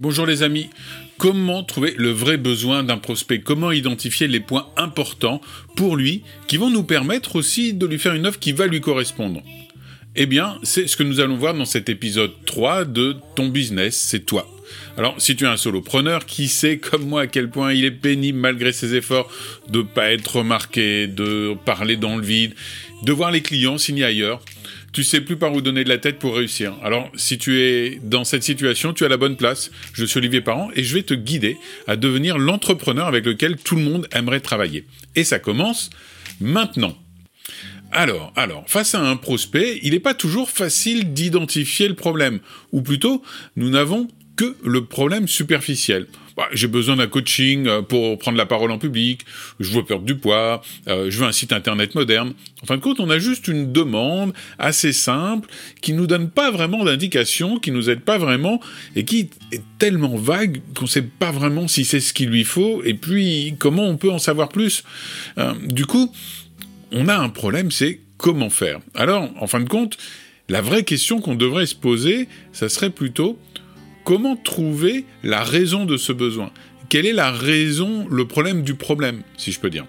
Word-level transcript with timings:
Bonjour 0.00 0.24
les 0.24 0.42
amis, 0.42 0.70
comment 1.18 1.62
trouver 1.62 1.92
le 1.98 2.08
vrai 2.08 2.38
besoin 2.38 2.82
d'un 2.82 2.96
prospect? 2.96 3.40
Comment 3.40 3.70
identifier 3.70 4.28
les 4.28 4.40
points 4.40 4.66
importants 4.78 5.42
pour 5.76 5.94
lui 5.94 6.22
qui 6.46 6.56
vont 6.56 6.70
nous 6.70 6.84
permettre 6.84 7.36
aussi 7.36 7.74
de 7.74 7.84
lui 7.84 7.98
faire 7.98 8.14
une 8.14 8.26
offre 8.26 8.38
qui 8.38 8.52
va 8.52 8.66
lui 8.66 8.80
correspondre? 8.80 9.42
Eh 10.16 10.24
bien, 10.24 10.58
c'est 10.62 10.88
ce 10.88 10.96
que 10.96 11.02
nous 11.02 11.20
allons 11.20 11.36
voir 11.36 11.52
dans 11.52 11.66
cet 11.66 11.90
épisode 11.90 12.32
3 12.46 12.86
de 12.86 13.14
Ton 13.36 13.48
business, 13.48 13.94
c'est 13.94 14.24
toi. 14.24 14.48
Alors, 14.96 15.14
si 15.18 15.36
tu 15.36 15.44
es 15.44 15.48
un 15.48 15.58
solopreneur 15.58 16.24
qui 16.24 16.48
sait 16.48 16.78
comme 16.78 17.04
moi 17.06 17.22
à 17.22 17.26
quel 17.26 17.50
point 17.50 17.74
il 17.74 17.84
est 17.84 17.90
pénible 17.90 18.38
malgré 18.38 18.72
ses 18.72 18.94
efforts 18.94 19.30
de 19.68 19.82
pas 19.82 20.12
être 20.12 20.36
remarqué, 20.36 21.08
de 21.08 21.54
parler 21.66 21.96
dans 21.96 22.16
le 22.16 22.24
vide, 22.24 22.54
de 23.02 23.12
voir 23.12 23.30
les 23.30 23.42
clients 23.42 23.76
signer 23.76 24.04
ailleurs, 24.04 24.40
tu 24.92 25.04
sais 25.04 25.20
plus 25.20 25.36
par 25.36 25.52
où 25.52 25.60
donner 25.60 25.84
de 25.84 25.88
la 25.88 25.98
tête 25.98 26.18
pour 26.18 26.36
réussir. 26.36 26.74
Alors, 26.82 27.10
si 27.14 27.38
tu 27.38 27.60
es 27.60 28.00
dans 28.02 28.24
cette 28.24 28.42
situation, 28.42 28.92
tu 28.92 29.04
as 29.04 29.08
la 29.08 29.16
bonne 29.16 29.36
place. 29.36 29.70
Je 29.92 30.04
suis 30.04 30.18
Olivier 30.18 30.40
Parent 30.40 30.70
et 30.74 30.82
je 30.82 30.94
vais 30.94 31.02
te 31.02 31.14
guider 31.14 31.56
à 31.86 31.96
devenir 31.96 32.38
l'entrepreneur 32.38 33.06
avec 33.06 33.24
lequel 33.24 33.56
tout 33.56 33.76
le 33.76 33.82
monde 33.82 34.08
aimerait 34.12 34.40
travailler. 34.40 34.86
Et 35.14 35.24
ça 35.24 35.38
commence 35.38 35.90
maintenant. 36.40 36.96
Alors, 37.92 38.32
alors, 38.36 38.64
face 38.68 38.94
à 38.94 39.00
un 39.00 39.16
prospect, 39.16 39.80
il 39.82 39.92
n'est 39.92 40.00
pas 40.00 40.14
toujours 40.14 40.50
facile 40.50 41.12
d'identifier 41.12 41.88
le 41.88 41.94
problème. 41.94 42.40
Ou 42.72 42.82
plutôt, 42.82 43.22
nous 43.56 43.70
n'avons 43.70 44.08
que 44.36 44.56
le 44.64 44.84
problème 44.84 45.28
superficiel. 45.28 46.06
Bah, 46.40 46.48
j'ai 46.54 46.68
besoin 46.68 46.96
d'un 46.96 47.06
coaching 47.06 47.66
euh, 47.66 47.82
pour 47.82 48.18
prendre 48.18 48.38
la 48.38 48.46
parole 48.46 48.70
en 48.70 48.78
public, 48.78 49.26
je 49.58 49.72
veux 49.72 49.84
perdre 49.84 50.06
du 50.06 50.14
poids, 50.14 50.62
euh, 50.88 51.10
je 51.10 51.18
veux 51.18 51.26
un 51.26 51.32
site 51.32 51.52
internet 51.52 51.94
moderne. 51.94 52.32
En 52.62 52.66
fin 52.66 52.78
de 52.78 52.80
compte, 52.80 52.98
on 52.98 53.10
a 53.10 53.18
juste 53.18 53.46
une 53.46 53.70
demande 53.74 54.32
assez 54.58 54.94
simple 54.94 55.50
qui 55.82 55.92
nous 55.92 56.06
donne 56.06 56.30
pas 56.30 56.50
vraiment 56.50 56.82
d'indication, 56.82 57.58
qui 57.58 57.72
nous 57.72 57.90
aide 57.90 58.00
pas 58.00 58.16
vraiment 58.16 58.58
et 58.96 59.04
qui 59.04 59.28
est 59.52 59.62
tellement 59.78 60.16
vague 60.16 60.62
qu'on 60.74 60.86
sait 60.86 61.02
pas 61.02 61.30
vraiment 61.30 61.68
si 61.68 61.84
c'est 61.84 62.00
ce 62.00 62.14
qu'il 62.14 62.30
lui 62.30 62.44
faut 62.44 62.82
et 62.84 62.94
puis 62.94 63.54
comment 63.58 63.86
on 63.86 63.98
peut 63.98 64.10
en 64.10 64.18
savoir 64.18 64.48
plus. 64.48 64.82
Euh, 65.36 65.52
du 65.66 65.84
coup, 65.84 66.10
on 66.90 67.08
a 67.08 67.18
un 67.18 67.28
problème, 67.28 67.70
c'est 67.70 68.00
comment 68.16 68.48
faire. 68.48 68.80
Alors, 68.94 69.28
en 69.38 69.46
fin 69.46 69.60
de 69.60 69.68
compte, 69.68 69.98
la 70.48 70.62
vraie 70.62 70.84
question 70.84 71.20
qu'on 71.20 71.34
devrait 71.34 71.66
se 71.66 71.74
poser, 71.74 72.28
ça 72.52 72.70
serait 72.70 72.88
plutôt 72.88 73.38
comment 74.04 74.36
trouver 74.36 75.04
la 75.22 75.42
raison 75.42 75.84
de 75.84 75.96
ce 75.96 76.12
besoin? 76.12 76.50
Quelle 76.88 77.06
est 77.06 77.12
la 77.12 77.30
raison, 77.30 78.06
le 78.10 78.26
problème 78.26 78.62
du 78.62 78.74
problème, 78.74 79.22
si 79.36 79.52
je 79.52 79.60
peux 79.60 79.70
dire? 79.70 79.86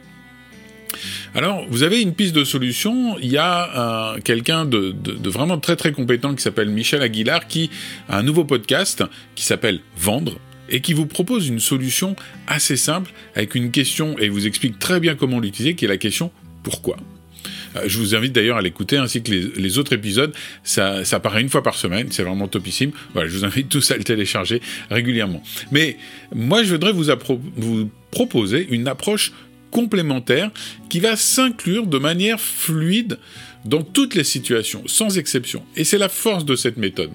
Alors, 1.34 1.66
vous 1.70 1.84
avez 1.84 2.02
une 2.02 2.14
piste 2.14 2.36
de 2.36 2.44
solution. 2.44 3.18
Il 3.20 3.32
y 3.32 3.38
a 3.38 4.16
quelqu'un 4.24 4.66
de, 4.66 4.94
vraiment 5.30 5.58
très 5.58 5.76
très 5.76 5.92
compétent 5.92 6.36
qui 6.36 6.42
s'appelle 6.42 6.70
Michel 6.70 7.02
Aguilar 7.02 7.48
qui 7.48 7.70
a 8.10 8.18
un 8.18 8.24
nouveau 8.24 8.44
podcast 8.44 9.04
qui 9.36 9.46
s'appelle 9.46 9.80
Vendre 9.98 10.38
et 10.70 10.82
qui 10.82 10.94
vous 10.94 11.06
propose 11.06 11.48
une 11.48 11.60
solution 11.60 12.16
assez 12.48 12.78
simple 12.78 13.12
avec 13.36 13.56
une 13.56 13.72
question 13.72 14.18
et 14.18 14.30
vous 14.30 14.48
explique 14.48 14.80
très 14.80 15.00
bien 15.00 15.16
comment 15.16 15.40
l'utiliser 15.40 15.76
qui 15.76 15.86
est 15.86 15.90
la 15.90 15.98
question 15.98 16.32
pourquoi? 16.64 16.98
Euh, 17.76 17.84
je 17.86 17.98
vous 17.98 18.16
invite 18.16 18.34
d'ailleurs 18.34 18.58
à 18.58 18.62
l'écouter 18.62 18.98
ainsi 18.98 19.22
que 19.22 19.32
les, 19.32 19.78
autres 19.78 19.94
épisodes. 19.94 20.34
Ça, 20.64 21.06
ça 21.06 21.20
paraît 21.20 21.42
une 21.42 21.50
fois 21.50 21.64
par 21.64 21.76
semaine, 21.76 22.08
c'est 22.12 22.24
vraiment 22.24 22.48
topissime. 22.48 22.92
Je 23.16 23.38
vous 23.38 23.46
invite 23.46 23.70
tous 23.70 23.92
à 23.92 23.98
le 23.98 24.04
télécharger 24.04 24.62
régulièrement. 24.90 25.42
Mais 25.72 25.98
moi, 26.34 26.64
je 26.64 26.72
voudrais 26.72 26.92
vous 26.94 27.90
proposer 28.12 28.68
une 28.70 28.88
approche 28.88 29.32
complémentaire 29.72 30.52
qui 30.90 31.00
va 31.00 31.16
s'inclure 31.16 31.88
de 31.88 31.98
manière 31.98 32.40
fluide 32.40 33.18
dans 33.66 33.82
toutes 33.82 34.16
les 34.16 34.24
situations, 34.24 34.84
sans 34.88 35.18
exception. 35.18 35.64
Et 35.76 35.84
c'est 35.84 35.98
la 35.98 36.10
force 36.10 36.46
de 36.46 36.56
cette 36.56 36.78
méthode. 36.78 37.12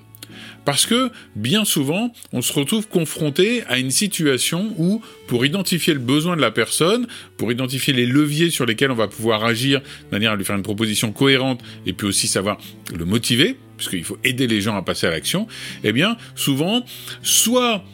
Parce 0.66 0.84
que 0.84 1.10
bien 1.36 1.64
souvent, 1.64 2.12
on 2.32 2.42
se 2.42 2.52
retrouve 2.52 2.88
confronté 2.88 3.62
à 3.68 3.78
une 3.78 3.92
situation 3.92 4.74
où, 4.76 5.00
pour 5.28 5.46
identifier 5.46 5.94
le 5.94 6.00
besoin 6.00 6.34
de 6.36 6.40
la 6.40 6.50
personne, 6.50 7.06
pour 7.36 7.52
identifier 7.52 7.94
les 7.94 8.04
leviers 8.04 8.50
sur 8.50 8.66
lesquels 8.66 8.90
on 8.90 8.96
va 8.96 9.06
pouvoir 9.06 9.44
agir 9.44 9.80
de 9.80 10.10
manière 10.10 10.32
à 10.32 10.36
lui 10.36 10.44
faire 10.44 10.56
une 10.56 10.64
proposition 10.64 11.12
cohérente 11.12 11.60
et 11.86 11.92
puis 11.92 12.08
aussi 12.08 12.26
savoir 12.26 12.58
le 12.92 13.04
motiver, 13.04 13.56
puisqu'il 13.76 14.02
faut 14.02 14.18
aider 14.24 14.48
les 14.48 14.60
gens 14.60 14.76
à 14.76 14.82
passer 14.82 15.06
à 15.06 15.10
l'action, 15.10 15.46
eh 15.84 15.92
bien, 15.92 16.16
souvent, 16.34 16.84
soit 17.22 17.84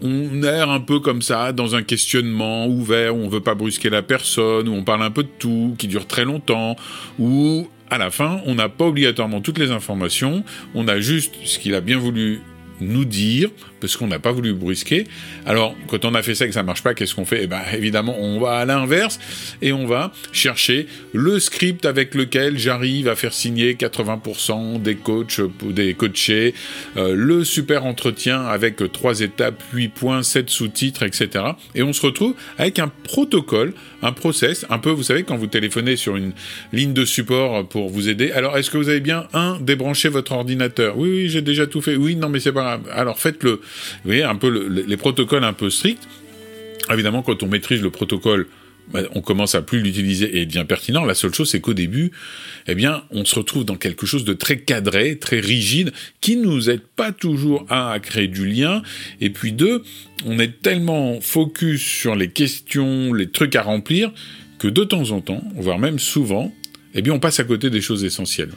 on 0.00 0.42
erre 0.42 0.70
un 0.70 0.80
peu 0.80 1.00
comme 1.00 1.20
ça 1.20 1.52
dans 1.52 1.74
un 1.74 1.82
questionnement 1.82 2.66
ouvert 2.66 3.14
où 3.14 3.20
on 3.20 3.28
veut 3.28 3.40
pas 3.40 3.54
brusquer 3.54 3.90
la 3.90 4.02
personne, 4.02 4.66
où 4.68 4.72
on 4.72 4.82
parle 4.82 5.02
un 5.02 5.10
peu 5.10 5.24
de 5.24 5.30
tout, 5.38 5.74
qui 5.78 5.88
dure 5.88 6.06
très 6.06 6.24
longtemps, 6.24 6.76
ou 7.18 7.68
à 7.94 7.98
la 7.98 8.10
fin, 8.10 8.40
on 8.46 8.54
n'a 8.54 8.68
pas 8.68 8.86
obligatoirement 8.86 9.40
toutes 9.40 9.58
les 9.58 9.70
informations, 9.70 10.44
on 10.74 10.88
a 10.88 11.00
juste 11.00 11.34
ce 11.44 11.58
qu'il 11.58 11.74
a 11.74 11.80
bien 11.80 11.98
voulu 11.98 12.40
nous 12.80 13.04
dire, 13.04 13.50
parce 13.80 13.96
qu'on 13.96 14.06
n'a 14.06 14.18
pas 14.18 14.32
voulu 14.32 14.52
brusquer. 14.52 15.04
Alors, 15.46 15.74
quand 15.88 16.04
on 16.04 16.14
a 16.14 16.22
fait 16.22 16.34
ça 16.34 16.44
et 16.44 16.48
que 16.48 16.54
ça 16.54 16.62
marche 16.62 16.82
pas, 16.82 16.94
qu'est-ce 16.94 17.14
qu'on 17.14 17.24
fait? 17.24 17.44
Eh 17.44 17.46
ben, 17.46 17.60
évidemment, 17.72 18.16
on 18.18 18.40
va 18.40 18.58
à 18.58 18.64
l'inverse 18.64 19.18
et 19.62 19.72
on 19.72 19.86
va 19.86 20.12
chercher 20.32 20.86
le 21.12 21.38
script 21.38 21.84
avec 21.84 22.14
lequel 22.14 22.58
j'arrive 22.58 23.08
à 23.08 23.16
faire 23.16 23.32
signer 23.32 23.74
80% 23.74 24.80
des 24.80 24.96
coachs, 24.96 25.40
des 25.62 25.94
coachés, 25.94 26.54
euh, 26.96 27.14
le 27.14 27.44
super 27.44 27.84
entretien 27.84 28.44
avec 28.44 28.76
trois 28.92 29.20
étapes, 29.20 29.62
8 29.72 29.88
points, 29.88 30.22
7 30.22 30.50
sous-titres, 30.50 31.02
etc. 31.02 31.44
Et 31.74 31.82
on 31.82 31.92
se 31.92 32.04
retrouve 32.04 32.34
avec 32.58 32.78
un 32.78 32.88
protocole, 32.88 33.74
un 34.02 34.12
process, 34.12 34.66
un 34.70 34.78
peu, 34.78 34.90
vous 34.90 35.02
savez, 35.02 35.22
quand 35.22 35.36
vous 35.36 35.46
téléphonez 35.46 35.96
sur 35.96 36.16
une 36.16 36.32
ligne 36.72 36.92
de 36.92 37.04
support 37.04 37.68
pour 37.68 37.88
vous 37.88 38.08
aider. 38.08 38.32
Alors, 38.32 38.56
est-ce 38.56 38.70
que 38.70 38.78
vous 38.78 38.88
avez 38.88 39.00
bien, 39.00 39.26
un, 39.32 39.58
débranché 39.60 40.08
votre 40.08 40.32
ordinateur? 40.32 40.96
Oui, 40.96 41.08
oui, 41.10 41.28
j'ai 41.28 41.42
déjà 41.42 41.66
tout 41.66 41.80
fait. 41.80 41.96
Oui, 41.96 42.16
non, 42.16 42.28
mais 42.28 42.40
c'est 42.40 42.52
pas 42.52 42.63
Alors, 42.92 43.18
faites-le. 43.18 43.52
Vous 43.52 43.60
voyez, 44.04 44.22
un 44.22 44.36
peu 44.36 44.48
les 44.68 44.96
protocoles 44.96 45.44
un 45.44 45.52
peu 45.52 45.70
stricts. 45.70 46.06
Évidemment, 46.92 47.22
quand 47.22 47.42
on 47.42 47.48
maîtrise 47.48 47.80
le 47.80 47.90
protocole, 47.90 48.46
bah, 48.92 49.00
on 49.14 49.22
commence 49.22 49.54
à 49.54 49.62
plus 49.62 49.80
l'utiliser 49.80 50.26
et 50.26 50.42
il 50.42 50.46
devient 50.46 50.66
pertinent. 50.68 51.04
La 51.04 51.14
seule 51.14 51.32
chose, 51.32 51.50
c'est 51.50 51.60
qu'au 51.60 51.72
début, 51.72 52.10
eh 52.66 52.74
bien, 52.74 53.04
on 53.10 53.24
se 53.24 53.36
retrouve 53.36 53.64
dans 53.64 53.76
quelque 53.76 54.06
chose 54.06 54.24
de 54.24 54.34
très 54.34 54.58
cadré, 54.58 55.18
très 55.18 55.40
rigide, 55.40 55.92
qui 56.20 56.36
nous 56.36 56.68
aide 56.68 56.82
pas 56.94 57.10
toujours 57.10 57.66
à 57.70 57.98
créer 58.00 58.28
du 58.28 58.46
lien. 58.46 58.82
Et 59.20 59.30
puis 59.30 59.52
deux, 59.52 59.82
on 60.26 60.38
est 60.38 60.60
tellement 60.60 61.20
focus 61.20 61.82
sur 61.82 62.14
les 62.14 62.28
questions, 62.28 63.14
les 63.14 63.30
trucs 63.30 63.56
à 63.56 63.62
remplir, 63.62 64.12
que 64.58 64.68
de 64.68 64.84
temps 64.84 65.10
en 65.12 65.20
temps, 65.20 65.42
voire 65.56 65.78
même 65.78 65.98
souvent, 65.98 66.52
eh 66.94 67.02
bien, 67.02 67.14
on 67.14 67.20
passe 67.20 67.40
à 67.40 67.44
côté 67.44 67.70
des 67.70 67.80
choses 67.80 68.04
essentielles. 68.04 68.52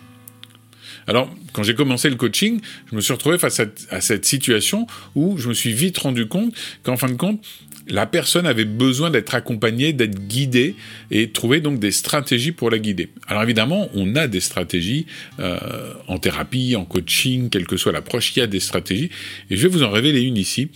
Alors, 1.08 1.34
quand 1.54 1.64
j'ai 1.64 1.74
commencé 1.74 2.10
le 2.10 2.16
coaching, 2.16 2.60
je 2.92 2.96
me 2.96 3.02
suis 3.02 3.14
retrouvé 3.14 3.38
face 3.38 3.62
à, 3.90 4.02
cette 4.02 4.26
situation 4.26 4.88
où 5.16 5.38
je 5.38 5.48
me 5.48 5.54
suis 5.54 5.72
vite 5.72 5.98
rendu 5.98 6.28
compte 6.28 6.54
qu'en 6.84 6.98
fin 6.98 7.08
de 7.08 7.14
compte, 7.14 7.44
la 7.88 8.06
personne 8.06 8.46
avait 8.46 8.66
besoin 8.66 9.10
d'être 9.10 9.34
accompagnée, 9.34 9.94
d'être 9.94 10.28
guidée 10.28 10.76
et 11.10 11.30
trouver 11.30 11.62
donc 11.62 11.80
des 11.80 11.92
stratégies 11.92 12.52
pour 12.52 12.70
la 12.70 12.80
guider. 12.80 13.10
Alors 13.28 13.44
évidemment, 13.44 13.90
on 13.94 14.16
a 14.16 14.28
des 14.28 14.42
stratégies 14.42 15.06
euh, 15.40 15.94
en 16.08 16.18
thérapie, 16.18 16.76
en 16.76 16.84
coaching, 16.84 17.50
quelle 17.50 17.66
que 17.66 17.78
soit 17.78 17.94
l'approche, 17.94 18.36
il 18.36 18.40
y 18.40 18.42
a 18.42 18.48
des 18.48 18.60
stratégies. 18.60 19.10
Et 19.50 19.56
je 19.56 19.62
vais 19.62 19.70
vous 19.70 19.84
en 19.84 19.90
révéler 19.90 20.22
une 20.22 20.36
ici 20.36 20.70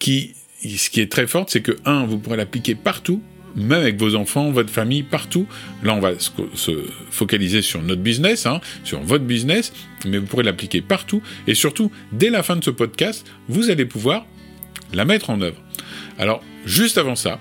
qui, 0.00 0.34
ce 0.64 0.90
qui 0.90 1.00
est 1.00 1.10
très 1.10 1.28
forte, 1.28 1.50
c'est 1.50 1.62
que 1.62 1.76
un, 1.84 2.04
vous 2.06 2.18
pourrez 2.18 2.36
l'appliquer 2.36 2.74
partout 2.74 3.22
même 3.56 3.80
avec 3.80 3.98
vos 3.98 4.14
enfants, 4.14 4.50
votre 4.50 4.70
famille, 4.70 5.02
partout. 5.02 5.46
Là, 5.82 5.94
on 5.94 6.00
va 6.00 6.12
se 6.18 6.72
focaliser 7.10 7.62
sur 7.62 7.82
notre 7.82 8.02
business, 8.02 8.46
hein, 8.46 8.60
sur 8.84 9.00
votre 9.00 9.24
business, 9.24 9.72
mais 10.06 10.18
vous 10.18 10.26
pourrez 10.26 10.44
l'appliquer 10.44 10.80
partout. 10.80 11.22
Et 11.46 11.54
surtout, 11.54 11.90
dès 12.12 12.30
la 12.30 12.42
fin 12.42 12.56
de 12.56 12.64
ce 12.64 12.70
podcast, 12.70 13.26
vous 13.48 13.70
allez 13.70 13.84
pouvoir 13.84 14.26
la 14.92 15.04
mettre 15.04 15.30
en 15.30 15.40
œuvre. 15.40 15.60
Alors, 16.18 16.42
juste 16.66 16.98
avant 16.98 17.16
ça, 17.16 17.38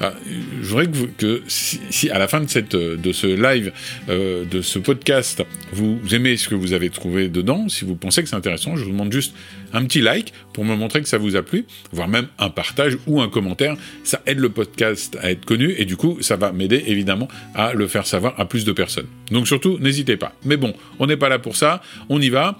ah, 0.00 0.12
je 0.60 0.66
voudrais 0.66 0.88
que, 1.16 1.42
si, 1.46 2.10
à 2.10 2.18
la 2.18 2.28
fin 2.28 2.40
de, 2.40 2.48
cette, 2.48 2.76
de 2.76 3.12
ce 3.12 3.26
live, 3.26 3.72
euh, 4.08 4.44
de 4.44 4.60
ce 4.60 4.78
podcast, 4.78 5.42
vous 5.72 5.98
aimez 6.12 6.36
ce 6.36 6.48
que 6.48 6.54
vous 6.54 6.74
avez 6.74 6.90
trouvé 6.90 7.28
dedans, 7.28 7.68
si 7.68 7.84
vous 7.84 7.96
pensez 7.96 8.22
que 8.22 8.28
c'est 8.28 8.36
intéressant, 8.36 8.76
je 8.76 8.84
vous 8.84 8.90
demande 8.90 9.12
juste 9.12 9.34
un 9.72 9.84
petit 9.84 10.00
like 10.00 10.32
pour 10.52 10.64
me 10.64 10.74
montrer 10.74 11.02
que 11.02 11.08
ça 11.08 11.18
vous 11.18 11.36
a 11.36 11.42
plu, 11.42 11.66
voire 11.92 12.08
même 12.08 12.28
un 12.38 12.50
partage 12.50 12.98
ou 13.06 13.20
un 13.20 13.28
commentaire. 13.28 13.76
Ça 14.04 14.22
aide 14.26 14.38
le 14.38 14.48
podcast 14.48 15.16
à 15.20 15.30
être 15.30 15.44
connu 15.44 15.74
et 15.76 15.84
du 15.84 15.96
coup, 15.96 16.18
ça 16.20 16.36
va 16.36 16.52
m'aider 16.52 16.84
évidemment 16.86 17.28
à 17.54 17.72
le 17.72 17.86
faire 17.86 18.06
savoir 18.06 18.38
à 18.38 18.46
plus 18.46 18.64
de 18.64 18.72
personnes. 18.72 19.08
Donc 19.30 19.46
surtout, 19.46 19.78
n'hésitez 19.78 20.16
pas. 20.16 20.32
Mais 20.44 20.56
bon, 20.56 20.74
on 20.98 21.06
n'est 21.06 21.16
pas 21.16 21.28
là 21.28 21.38
pour 21.38 21.56
ça, 21.56 21.82
on 22.08 22.20
y 22.20 22.28
va, 22.28 22.58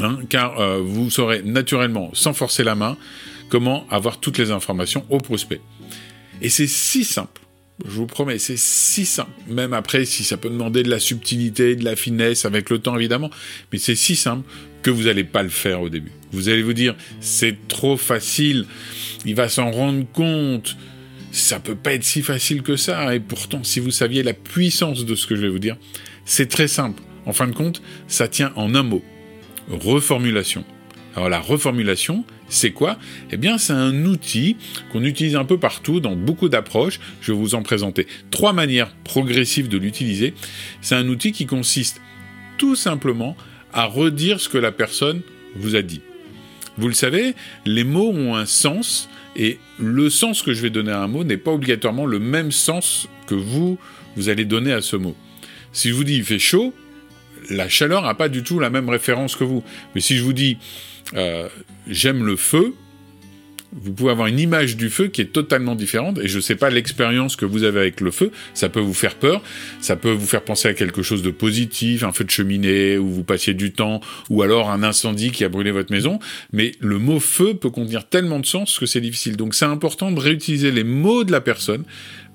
hein, 0.00 0.18
car 0.28 0.60
euh, 0.60 0.80
vous 0.82 1.10
saurez 1.10 1.42
naturellement, 1.42 2.10
sans 2.12 2.32
forcer 2.32 2.64
la 2.64 2.74
main, 2.74 2.96
comment 3.48 3.86
avoir 3.90 4.18
toutes 4.18 4.38
les 4.38 4.50
informations 4.50 5.04
au 5.10 5.18
prospect. 5.18 5.60
Et 6.42 6.48
c'est 6.48 6.66
si 6.66 7.04
simple. 7.04 7.40
Je 7.84 7.90
vous 7.90 8.06
promets, 8.06 8.38
c'est 8.38 8.58
si 8.58 9.04
simple. 9.04 9.30
Même 9.48 9.72
après, 9.72 10.04
si 10.04 10.22
ça 10.22 10.36
peut 10.36 10.48
demander 10.48 10.82
de 10.84 10.90
la 10.90 11.00
subtilité, 11.00 11.74
de 11.74 11.84
la 11.84 11.96
finesse, 11.96 12.44
avec 12.44 12.70
le 12.70 12.78
temps 12.78 12.96
évidemment, 12.96 13.30
mais 13.72 13.78
c'est 13.78 13.96
si 13.96 14.14
simple 14.14 14.48
que 14.82 14.90
vous 14.90 15.04
n'allez 15.04 15.24
pas 15.24 15.42
le 15.42 15.48
faire 15.48 15.80
au 15.80 15.88
début. 15.88 16.12
Vous 16.34 16.48
allez 16.48 16.62
vous 16.62 16.72
dire, 16.72 16.96
c'est 17.20 17.68
trop 17.68 17.96
facile, 17.96 18.66
il 19.24 19.36
va 19.36 19.48
s'en 19.48 19.70
rendre 19.70 20.04
compte, 20.12 20.76
ça 21.30 21.60
peut 21.60 21.76
pas 21.76 21.94
être 21.94 22.04
si 22.04 22.22
facile 22.22 22.62
que 22.62 22.76
ça. 22.76 23.14
Et 23.14 23.20
pourtant, 23.20 23.62
si 23.62 23.80
vous 23.80 23.92
saviez 23.92 24.22
la 24.22 24.34
puissance 24.34 25.04
de 25.04 25.14
ce 25.14 25.26
que 25.26 25.36
je 25.36 25.42
vais 25.42 25.48
vous 25.48 25.60
dire, 25.60 25.76
c'est 26.24 26.48
très 26.48 26.68
simple. 26.68 27.02
En 27.24 27.32
fin 27.32 27.46
de 27.46 27.52
compte, 27.54 27.82
ça 28.08 28.28
tient 28.28 28.52
en 28.56 28.74
un 28.74 28.82
mot. 28.82 29.02
Reformulation. 29.70 30.64
Alors 31.14 31.28
la 31.28 31.38
reformulation, 31.38 32.24
c'est 32.48 32.72
quoi? 32.72 32.98
Eh 33.30 33.36
bien, 33.36 33.56
c'est 33.56 33.72
un 33.72 34.04
outil 34.04 34.56
qu'on 34.92 35.04
utilise 35.04 35.36
un 35.36 35.44
peu 35.44 35.58
partout 35.58 36.00
dans 36.00 36.16
beaucoup 36.16 36.48
d'approches. 36.48 36.98
Je 37.20 37.32
vais 37.32 37.38
vous 37.38 37.54
en 37.54 37.62
présenter 37.62 38.08
trois 38.32 38.52
manières 38.52 38.92
progressives 39.04 39.68
de 39.68 39.78
l'utiliser. 39.78 40.34
C'est 40.82 40.96
un 40.96 41.08
outil 41.08 41.30
qui 41.30 41.46
consiste 41.46 42.00
tout 42.58 42.74
simplement 42.74 43.36
à 43.72 43.86
redire 43.86 44.40
ce 44.40 44.48
que 44.48 44.58
la 44.58 44.72
personne 44.72 45.22
vous 45.54 45.76
a 45.76 45.82
dit. 45.82 46.00
Vous 46.76 46.88
le 46.88 46.94
savez, 46.94 47.34
les 47.66 47.84
mots 47.84 48.10
ont 48.10 48.34
un 48.34 48.46
sens 48.46 49.08
et 49.36 49.58
le 49.78 50.10
sens 50.10 50.42
que 50.42 50.52
je 50.52 50.62
vais 50.62 50.70
donner 50.70 50.92
à 50.92 51.00
un 51.00 51.08
mot 51.08 51.24
n'est 51.24 51.36
pas 51.36 51.52
obligatoirement 51.52 52.06
le 52.06 52.18
même 52.18 52.52
sens 52.52 53.08
que 53.26 53.34
vous, 53.34 53.78
vous 54.16 54.28
allez 54.28 54.44
donner 54.44 54.72
à 54.72 54.80
ce 54.80 54.96
mot. 54.96 55.16
Si 55.72 55.88
je 55.88 55.94
vous 55.94 56.04
dis 56.04 56.16
il 56.16 56.24
fait 56.24 56.38
chaud, 56.38 56.74
la 57.50 57.68
chaleur 57.68 58.02
n'a 58.02 58.14
pas 58.14 58.28
du 58.28 58.42
tout 58.42 58.58
la 58.58 58.70
même 58.70 58.88
référence 58.88 59.36
que 59.36 59.44
vous. 59.44 59.62
Mais 59.94 60.00
si 60.00 60.16
je 60.16 60.22
vous 60.22 60.32
dis 60.32 60.58
euh, 61.14 61.48
j'aime 61.88 62.24
le 62.24 62.36
feu, 62.36 62.74
vous 63.74 63.92
pouvez 63.92 64.10
avoir 64.10 64.28
une 64.28 64.38
image 64.38 64.76
du 64.76 64.88
feu 64.88 65.08
qui 65.08 65.20
est 65.20 65.32
totalement 65.32 65.74
différente, 65.74 66.18
et 66.18 66.28
je 66.28 66.36
ne 66.36 66.40
sais 66.40 66.56
pas 66.56 66.70
l'expérience 66.70 67.36
que 67.36 67.44
vous 67.44 67.64
avez 67.64 67.80
avec 67.80 68.00
le 68.00 68.10
feu, 68.10 68.30
ça 68.54 68.68
peut 68.68 68.80
vous 68.80 68.94
faire 68.94 69.16
peur, 69.16 69.42
ça 69.80 69.96
peut 69.96 70.12
vous 70.12 70.26
faire 70.26 70.42
penser 70.42 70.68
à 70.68 70.74
quelque 70.74 71.02
chose 71.02 71.22
de 71.22 71.30
positif, 71.30 72.04
un 72.04 72.12
feu 72.12 72.24
de 72.24 72.30
cheminée, 72.30 72.98
où 72.98 73.08
vous 73.08 73.24
passiez 73.24 73.54
du 73.54 73.72
temps, 73.72 74.00
ou 74.30 74.42
alors 74.42 74.70
un 74.70 74.82
incendie 74.82 75.30
qui 75.30 75.44
a 75.44 75.48
brûlé 75.48 75.70
votre 75.70 75.92
maison, 75.92 76.18
mais 76.52 76.72
le 76.80 76.98
mot 76.98 77.20
feu 77.20 77.54
peut 77.54 77.70
contenir 77.70 78.08
tellement 78.08 78.38
de 78.38 78.46
sens 78.46 78.78
que 78.78 78.86
c'est 78.86 79.00
difficile. 79.00 79.36
Donc 79.36 79.54
c'est 79.54 79.64
important 79.64 80.12
de 80.12 80.20
réutiliser 80.20 80.70
les 80.70 80.84
mots 80.84 81.24
de 81.24 81.32
la 81.32 81.40
personne, 81.40 81.84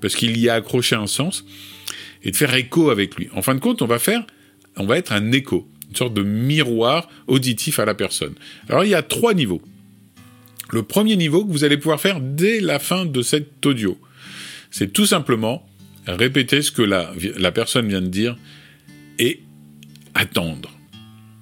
parce 0.02 0.16
qu'il 0.16 0.38
y 0.38 0.50
a 0.50 0.56
accroché 0.56 0.96
un 0.96 1.08
sens, 1.08 1.46
et 2.24 2.32
de 2.32 2.36
faire 2.36 2.54
écho 2.54 2.90
avec 2.90 3.16
lui. 3.16 3.30
En 3.34 3.42
fin 3.42 3.56
de 3.56 3.60
compte, 3.60 3.82
on 3.82 3.88
va 3.88 4.00
faire, 4.00 4.26
on 4.76 4.86
va 4.86 4.98
être 4.98 5.14
un 5.14 5.32
écho 5.32 5.68
une 5.90 5.96
sorte 5.96 6.14
de 6.14 6.22
miroir 6.22 7.10
auditif 7.28 7.80
à 7.80 7.86
la 7.86 7.96
personne. 7.96 8.36
Alors 8.70 8.84
il 8.84 8.92
y 8.92 8.96
a 8.96 9.02
trois 9.02 9.34
niveaux. 9.34 9.62
Le 10.72 10.84
premier 10.84 11.16
niveau 11.16 11.46
que 11.46 11.52
vous 11.52 11.64
allez 11.64 11.78
pouvoir 11.78 12.00
faire 12.00 12.20
dès 12.22 12.60
la 12.60 12.80
fin 12.80 13.06
de 13.06 13.22
cet 13.22 13.66
audio, 13.66 14.00
c'est 14.72 14.94
tout 14.94 15.06
simplement 15.06 15.68
répéter 16.06 16.62
ce 16.62 16.72
que 16.72 16.82
la, 16.82 17.12
la 17.38 17.52
personne 17.52 17.88
vient 17.88 18.02
de 18.02 18.08
dire 18.08 18.38
et 19.18 19.42
attendre. 20.14 20.72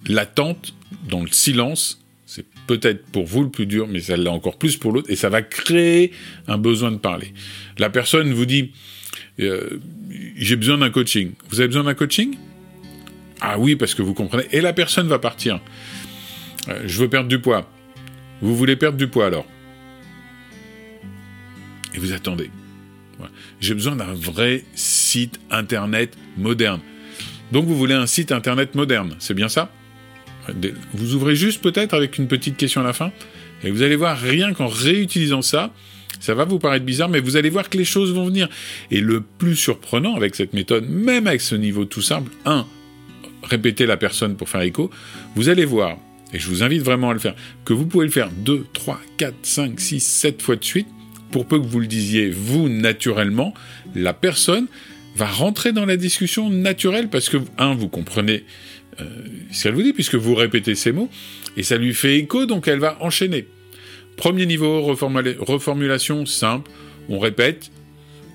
L'attente 0.08 0.74
dans 1.10 1.22
le 1.22 1.28
silence, 1.28 2.04
c'est 2.26 2.46
peut-être 2.68 3.06
pour 3.08 3.26
vous 3.26 3.44
le 3.44 3.50
plus 3.50 3.66
dur, 3.66 3.88
mais 3.88 4.00
ça 4.00 4.16
l'est 4.18 4.30
encore 4.30 4.58
plus 4.58 4.78
pour 4.78 4.92
l'autre, 4.92 5.10
et 5.10 5.16
ça 5.16 5.30
va 5.30 5.42
créer 5.42 6.12
un 6.48 6.58
besoin 6.58 6.92
de 6.92 6.98
parler. 6.98 7.34
La 7.78 7.90
personne 7.90 8.34
vous 8.34 8.46
dit, 8.46 8.72
euh, 9.40 9.80
j'ai 10.38 10.56
besoin 10.56 10.78
d'un 10.78 10.90
coaching. 10.90 11.34
Vous 11.50 11.60
avez 11.60 11.68
besoin 11.68 11.84
d'un 11.84 11.94
coaching? 11.94 12.36
Ah 13.42 13.60
oui, 13.60 13.76
parce 13.76 13.94
que 13.94 14.02
vous 14.02 14.14
comprenez. 14.14 14.46
Et 14.52 14.62
la 14.62 14.74
personne 14.74 15.08
va 15.08 15.20
partir. 15.20 15.60
Euh, 16.70 16.84
je 16.86 17.00
veux 17.00 17.10
perdre 17.10 17.30
du 17.30 17.40
poids. 17.40 17.70
Vous 18.42 18.56
voulez 18.56 18.76
perdre 18.76 18.98
du 18.98 19.08
poids 19.08 19.26
alors 19.26 19.46
Et 21.94 22.00
vous 22.00 22.14
attendez. 22.14 22.50
J'ai 23.60 23.74
besoin 23.74 23.96
d'un 23.96 24.14
vrai 24.14 24.64
site 24.76 25.40
internet 25.50 26.16
moderne. 26.38 26.82
Donc 27.52 27.66
vous 27.66 27.76
voulez 27.76 27.96
un 27.96 28.06
site 28.06 28.32
internet 28.32 28.76
moderne, 28.76 29.16
c'est 29.20 29.34
bien 29.34 29.50
ça? 29.50 29.72
Vous 30.94 31.16
ouvrez 31.16 31.36
juste 31.36 31.62
peut-être 31.62 31.94
avec 31.94 32.18
une 32.18 32.28
petite 32.28 32.58
question 32.58 32.82
à 32.82 32.84
la 32.84 32.94
fin, 32.94 33.12
et 33.64 33.72
vous 33.72 33.82
allez 33.82 33.96
voir 33.96 34.18
rien 34.18 34.54
qu'en 34.54 34.68
réutilisant 34.68 35.42
ça, 35.42 35.74
ça 36.20 36.34
va 36.34 36.46
vous 36.46 36.60
paraître 36.60 36.86
bizarre, 36.86 37.10
mais 37.10 37.20
vous 37.20 37.36
allez 37.36 37.50
voir 37.50 37.70
que 37.70 37.78
les 37.78 37.86
choses 37.86 38.14
vont 38.14 38.26
venir. 38.26 38.48
Et 38.92 39.02
le 39.02 39.22
plus 39.22 39.56
surprenant 39.56 40.16
avec 40.16 40.36
cette 40.36 40.54
méthode, 40.54 40.88
même 40.90 41.28
avec 41.28 41.42
ce 41.42 41.56
niveau 41.56 41.86
tout 41.86 42.02
simple, 42.02 42.32
un, 42.46 42.66
répéter 43.44 43.86
la 43.86 43.98
personne 43.98 44.36
pour 44.36 44.50
faire 44.50 44.62
écho, 44.62 44.90
vous 45.36 45.50
allez 45.50 45.66
voir, 45.66 45.98
et 46.34 46.40
je 46.40 46.48
vous 46.48 46.64
invite 46.64 46.82
vraiment 46.82 47.10
à 47.10 47.14
le 47.14 47.20
faire, 47.20 47.36
que 47.66 47.74
vous 47.74 47.86
pouvez 47.86 48.06
le 48.06 48.12
faire 48.12 48.30
2, 48.32 48.68
3, 48.74 49.00
4, 49.18 49.36
5, 49.44 49.80
6, 49.80 50.00
7 50.00 50.42
fois 50.42 50.56
de 50.56 50.64
suite, 50.64 50.88
pour 51.32 51.46
peu 51.46 51.60
que 51.60 51.66
vous 51.66 51.80
le 51.80 51.88
disiez 51.88 52.30
vous 52.30 52.70
naturellement, 52.70 53.54
la 53.96 54.14
personne 54.14 54.68
va 55.16 55.26
rentrer 55.26 55.72
dans 55.72 55.86
la 55.86 55.98
discussion 55.98 56.50
naturelle 56.50 57.10
parce 57.10 57.30
que, 57.30 57.38
un, 57.58 57.74
vous 57.74 57.90
comprenez 57.90 58.44
euh, 59.02 59.06
ce 59.52 59.64
qu'elle 59.64 59.74
vous 59.74 59.84
dit, 59.84 59.94
puisque 59.94 60.16
vous 60.16 60.36
répétez 60.36 60.76
ces 60.76 60.92
mots, 60.92 61.10
et 61.56 61.64
ça 61.64 61.78
lui 61.78 61.94
fait 61.94 62.18
écho, 62.18 62.46
donc 62.46 62.68
elle 62.68 62.80
va 62.80 62.98
enchaîner. 63.02 63.48
Premier 64.16 64.46
niveau, 64.46 64.82
reformulation 64.82 66.26
simple, 66.26 66.72
on 67.10 67.20
répète, 67.20 67.72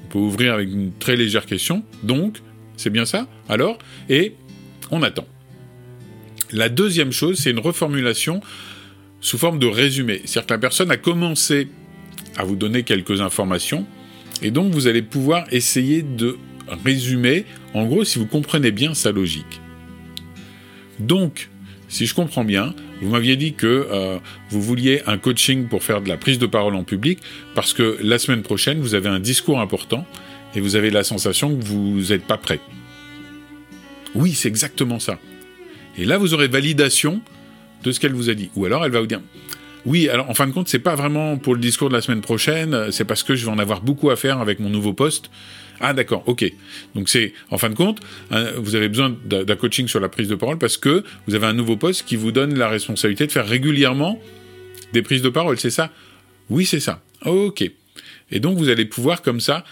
on 0.05 0.13
peut 0.13 0.19
ouvrir 0.19 0.55
avec 0.55 0.69
une 0.71 0.93
très 0.93 1.17
légère 1.17 1.47
question, 1.47 1.85
donc, 2.03 2.39
c'est 2.77 2.91
bien 2.91 3.05
ça 3.05 3.29
Alors? 3.49 3.79
Et 4.09 4.35
on 4.91 5.03
attend. 5.03 5.27
La 6.53 6.69
deuxième 6.69 7.13
chose, 7.13 7.39
c'est 7.39 7.51
une 7.51 7.59
reformulation 7.59 8.41
sous 9.21 9.39
forme 9.39 9.59
de 9.59 9.67
résumé. 9.67 10.21
C'est-à-dire 10.25 10.47
que 10.47 10.55
la 10.55 10.59
personne 10.59 10.91
a 10.91 10.97
commencé 10.99 11.69
à 12.37 12.45
vous 12.45 12.57
donner 12.57 12.83
quelques 12.83 13.21
informations, 13.21 13.87
et 14.43 14.51
donc 14.51 14.73
vous 14.73 14.87
allez 14.87 15.03
pouvoir 15.03 15.47
essayer 15.51 16.03
de 16.03 16.37
résumer, 16.85 17.47
en 17.75 17.87
gros, 17.87 18.05
si 18.05 18.19
vous 18.19 18.27
comprenez 18.27 18.71
bien 18.71 18.95
sa 18.95 19.13
logique. 19.13 19.61
Donc, 20.99 21.49
si 21.89 22.07
je 22.07 22.15
comprends 22.15 22.45
bien, 22.45 22.75
vous 23.01 23.11
m'aviez 23.11 23.37
dit 23.37 23.55
que 23.55 23.87
euh, 23.91 24.19
vous 24.51 24.61
vouliez 24.61 25.03
un 25.07 25.19
coaching 25.19 25.69
pour 25.69 25.83
faire 25.83 26.03
de 26.03 26.09
la 26.09 26.17
prise 26.17 26.39
de 26.39 26.47
parole 26.47 26.75
en 26.75 26.85
public, 26.85 27.19
parce 27.55 27.73
que 27.73 27.99
la 28.03 28.19
semaine 28.19 28.43
prochaine, 28.43 28.81
vous 28.81 28.95
avez 28.95 29.09
un 29.09 29.21
discours 29.21 29.61
important, 29.61 30.07
et 30.55 30.61
vous 30.61 30.77
avez 30.77 30.91
la 30.91 31.03
sensation 31.03 31.57
que 31.57 31.65
vous 31.65 32.01
n'êtes 32.11 32.27
pas 32.27 32.37
prêt. 32.37 32.61
Oui, 34.15 34.33
c'est 34.33 34.49
exactement 34.49 34.99
ça. 34.99 35.19
Et 35.99 36.05
là, 36.05 36.19
vous 36.19 36.35
aurez 36.35 36.49
validation 36.49 37.21
de 37.83 37.93
ce 37.93 38.01
qu'elle 38.01 38.13
vous 38.13 38.31
a 38.31 38.35
dit. 38.35 38.51
Ou 38.57 38.65
alors, 38.65 38.85
elle 38.85 38.93
va 38.93 39.01
vous 39.01 39.07
dire, 39.07 39.21
oui, 39.85 40.09
alors 40.09 40.31
en 40.31 40.35
fin 40.35 40.47
de 40.47 40.53
compte, 40.53 40.69
c'est 40.69 40.79
pas 40.79 40.95
vraiment 40.95 41.37
pour 41.37 41.55
le 41.55 41.61
discours 41.61 41.89
de 41.89 41.95
la 41.95 42.01
semaine 42.01 42.21
prochaine, 42.21 42.93
c'est 42.93 43.05
parce 43.05 43.23
que 43.23 43.35
je 43.35 43.45
vais 43.45 43.51
en 43.51 43.59
avoir 43.59 43.81
beaucoup 43.81 44.11
à 44.11 44.17
faire 44.17 44.39
avec 44.39 44.61
mon 44.61 44.71
nouveau 44.71 44.93
poste. 44.93 45.31
Ah 45.81 45.93
d'accord, 45.93 46.23
ok. 46.27 46.45
Donc 46.95 47.09
c'est, 47.09 47.33
en 47.51 47.59
fin 47.59 47.69
de 47.69 47.75
compte, 47.75 48.01
vous 48.57 48.77
avez 48.77 48.89
besoin 48.89 49.17
d'un 49.25 49.57
coaching 49.57 49.89
sur 49.89 49.99
la 49.99 50.09
prise 50.09 50.29
de 50.29 50.37
parole 50.37 50.59
parce 50.59 50.77
que 50.77 51.03
vous 51.27 51.35
avez 51.35 51.47
un 51.47 51.53
nouveau 51.53 51.77
poste 51.77 52.07
qui 52.07 52.15
vous 52.15 52.31
donne 52.31 52.57
la 52.57 52.69
responsabilité 52.69 53.27
de 53.27 53.33
faire 53.33 53.47
régulièrement 53.47 54.21
des 54.93 55.03
prises 55.03 55.23
de 55.23 55.29
parole, 55.29 55.59
c'est 55.59 55.71
ça? 55.71 55.91
Oui, 56.49 56.65
c'est 56.65 56.79
ça. 56.79 57.03
Ok. 57.25 57.69
Et 58.31 58.39
donc 58.39 58.59
vous 58.59 58.69
allez 58.69 58.85
pouvoir 58.85 59.23
comme 59.23 59.41
ça 59.41 59.65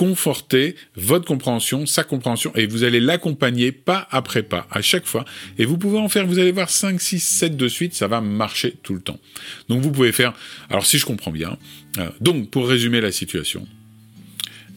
conforter 0.00 0.76
votre 0.96 1.26
compréhension, 1.26 1.84
sa 1.84 2.04
compréhension, 2.04 2.52
et 2.54 2.66
vous 2.66 2.84
allez 2.84 3.00
l'accompagner 3.00 3.70
pas 3.70 4.08
après 4.10 4.42
pas, 4.42 4.66
à 4.70 4.80
chaque 4.80 5.04
fois. 5.04 5.26
Et 5.58 5.66
vous 5.66 5.76
pouvez 5.76 5.98
en 5.98 6.08
faire, 6.08 6.26
vous 6.26 6.38
allez 6.38 6.52
voir 6.52 6.70
5, 6.70 6.98
6, 6.98 7.20
7 7.20 7.54
de 7.54 7.68
suite, 7.68 7.92
ça 7.92 8.08
va 8.08 8.22
marcher 8.22 8.76
tout 8.82 8.94
le 8.94 9.02
temps. 9.02 9.18
Donc 9.68 9.82
vous 9.82 9.90
pouvez 9.90 10.12
faire, 10.12 10.32
alors 10.70 10.86
si 10.86 10.96
je 10.96 11.04
comprends 11.04 11.32
bien, 11.32 11.58
euh, 11.98 12.08
donc 12.22 12.48
pour 12.48 12.66
résumer 12.66 13.02
la 13.02 13.12
situation, 13.12 13.68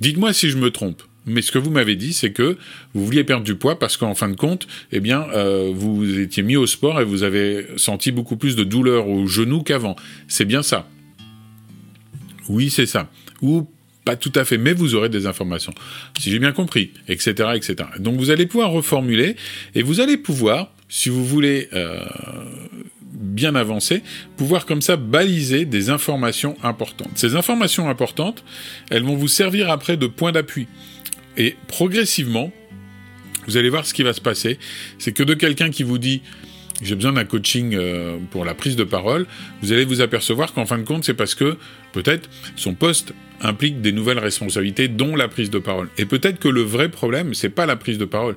dites-moi 0.02 0.34
si 0.34 0.50
je 0.50 0.58
me 0.58 0.72
trompe. 0.72 1.02
Mais 1.26 1.42
ce 1.42 1.54
que 1.54 1.58
vous 1.58 1.72
m'avez 1.72 1.96
dit, 1.96 2.12
c'est 2.12 2.34
que 2.34 2.58
vous 2.94 3.06
vouliez 3.06 3.24
perdre 3.24 3.46
du 3.46 3.56
poids 3.56 3.80
parce 3.80 3.96
qu'en 3.96 4.16
fin 4.16 4.28
de 4.28 4.36
compte, 4.36 4.68
eh 4.92 5.00
bien, 5.00 5.26
euh, 5.34 5.72
vous 5.74 6.20
étiez 6.20 6.44
mis 6.44 6.58
au 6.58 6.68
sport 6.68 7.00
et 7.00 7.06
vous 7.06 7.24
avez 7.24 7.66
senti 7.78 8.12
beaucoup 8.12 8.36
plus 8.36 8.58
de 8.58 8.66
douleur 8.66 9.08
au 9.08 9.26
genou 9.26 9.64
qu'avant. 9.64 9.96
C'est 10.28 10.44
bien 10.44 10.64
ça? 10.64 10.86
Oui, 12.50 12.70
c'est 12.70 12.88
ça. 12.88 13.10
Ou 13.42 13.70
pas 14.06 14.16
tout 14.16 14.32
à 14.36 14.46
fait, 14.46 14.58
mais 14.58 14.74
vous 14.74 14.96
aurez 14.96 15.10
des 15.10 15.26
informations. 15.28 15.74
Si 16.20 16.30
j'ai 16.32 16.40
bien 16.40 16.52
compris, 16.52 16.92
etc., 17.08 17.52
etc. 17.56 17.76
Donc 18.00 18.18
vous 18.18 18.30
allez 18.30 18.46
pouvoir 18.46 18.72
reformuler 18.72 19.36
et 19.76 19.82
vous 19.82 20.00
allez 20.00 20.18
pouvoir, 20.18 20.72
si 20.90 21.10
vous 21.10 21.26
voulez 21.26 21.70
euh, 21.74 22.04
bien 23.14 23.56
avancer, 23.56 24.04
pouvoir 24.38 24.66
comme 24.66 24.82
ça 24.82 24.98
baliser 24.98 25.66
des 25.66 25.90
informations 25.90 26.58
importantes. 26.64 27.12
Ces 27.16 27.36
informations 27.36 27.90
importantes, 27.90 28.44
elles 28.90 29.04
vont 29.04 29.16
vous 29.16 29.28
servir 29.28 29.70
après 29.70 29.98
de 29.98 30.08
point 30.08 30.32
d'appui. 30.32 30.68
Et 31.38 31.56
progressivement, 31.68 32.52
vous 33.48 33.58
allez 33.58 33.70
voir 33.70 33.86
ce 33.86 33.94
qui 33.94 34.04
va 34.04 34.14
se 34.14 34.22
passer, 34.22 34.60
c'est 35.00 35.14
que 35.14 35.24
de 35.24 35.34
quelqu'un 35.34 35.70
qui 35.70 35.84
vous 35.84 35.98
dit 35.98 36.22
j'ai 36.82 36.96
besoin 36.96 37.14
d'un 37.14 37.26
coaching 37.26 37.76
euh, 37.76 38.18
pour 38.32 38.46
la 38.46 38.54
prise 38.54 38.76
de 38.76 38.84
parole, 38.84 39.26
vous 39.62 39.72
allez 39.72 39.86
vous 39.86 40.02
apercevoir 40.02 40.54
qu'en 40.54 40.66
fin 40.66 40.78
de 40.78 40.84
compte, 40.84 41.04
c'est 41.04 41.14
parce 41.14 41.36
que 41.36 41.58
peut-être 41.92 42.30
son 42.56 42.74
poste 42.74 43.14
implique 43.42 43.82
des 43.82 43.92
nouvelles 43.92 44.20
responsabilités, 44.20 44.88
dont 44.88 45.16
la 45.16 45.28
prise 45.28 45.50
de 45.50 45.60
parole. 45.60 45.90
Et 45.98 46.06
peut-être 46.06 46.40
que 46.40 46.48
le 46.48 46.62
vrai 46.62 46.90
problème, 46.90 47.34
c'est 47.34 47.50
pas 47.50 47.66
la 47.66 47.76
prise 47.76 47.98
de 47.98 48.06
parole, 48.06 48.36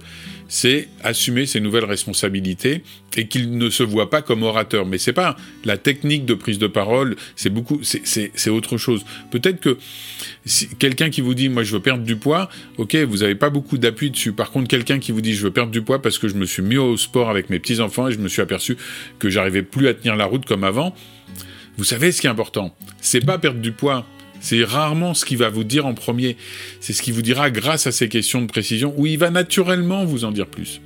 c'est 0.49 0.89
assumer 1.03 1.47
ces 1.47 1.61
nouvelles 1.61 1.85
responsabilités 1.85 2.83
et 3.17 3.27
qu'il 3.27 3.57
ne 3.57 3.71
se 3.71 3.83
voit 3.83 4.11
pas 4.11 4.23
comme 4.23 4.43
orateur. 4.43 4.87
Mais 4.87 4.99
c'est 4.99 5.13
pas 5.13 5.37
la 5.65 5.77
technique 5.77 6.25
de 6.25 6.35
prise 6.35 6.59
de 6.59 6.67
parole, 6.67 7.17
c'est 7.35 7.51
beaucoup, 7.51 7.81
c'est 7.83 8.51
autre 8.51 8.77
chose. 8.77 9.05
Peut-être 9.31 9.61
que 9.61 9.79
quelqu'un 10.79 11.11
qui 11.11 11.21
vous 11.21 11.35
dit, 11.35 11.49
moi 11.49 11.63
je 11.63 11.73
veux 11.73 11.81
perdre 11.81 12.05
du 12.05 12.17
poids, 12.17 12.49
ok, 12.79 12.95
vous 12.97 13.19
n'avez 13.19 13.35
pas 13.35 13.51
beaucoup 13.51 13.79
d'appui 13.79 14.11
dessus. 14.11 14.33
Par 14.33 14.51
contre, 14.51 14.69
quelqu'un 14.69 14.99
qui 14.99 15.13
vous 15.13 15.21
dit, 15.21 15.35
je 15.35 15.43
veux 15.43 15.51
perdre 15.51 15.73
du 15.73 15.83
poids 15.83 16.01
parce 16.01 16.19
que 16.19 16.29
je 16.29 16.35
me 16.35 16.47
suis 16.47 16.63
mis 16.63 16.77
au 16.77 16.97
sport 16.97 17.31
avec 17.31 17.51
mes 17.51 17.59
petits 17.59 17.81
enfants 17.81 18.09
et 18.09 18.13
je 18.13 18.19
me 18.19 18.29
suis 18.29 18.43
aperçu 18.43 18.77
que 19.19 19.31
j'arrivais 19.31 19.63
plus 19.63 19.89
à 19.89 19.95
tenir 19.95 20.17
la 20.17 20.27
route 20.27 20.45
comme 20.45 20.65
avant. 20.65 20.95
Vous 21.79 21.85
savez 21.85 22.13
ce 22.13 22.21
qui 22.21 22.27
est 22.27 22.31
important, 22.31 22.75
c'est 23.01 23.25
pas 23.25 23.39
perdre 23.39 23.61
du 23.61 23.73
poids, 23.73 24.07
c'est 24.41 24.65
rarement 24.65 25.15
ce 25.15 25.25
qu'il 25.25 25.39
va 25.39 25.49
vous 25.49 25.65
dire 25.65 25.87
en 25.87 25.95
premier. 25.95 26.37
C'est 26.81 26.93
ce 26.93 27.03
qu'il 27.03 27.15
vous 27.15 27.23
dira 27.23 27.51
grâce 27.51 27.87
à 27.87 27.93
ces 27.93 28.09
questions 28.09 28.43
de 28.43 28.47
précision 28.47 28.95
où 28.97 29.07
il 29.07 29.19
va 29.19 29.31
naturellement 29.31 30.05
vous 30.05 30.25
en 30.25 30.33
dire 30.33 30.47
plus. 30.47 30.81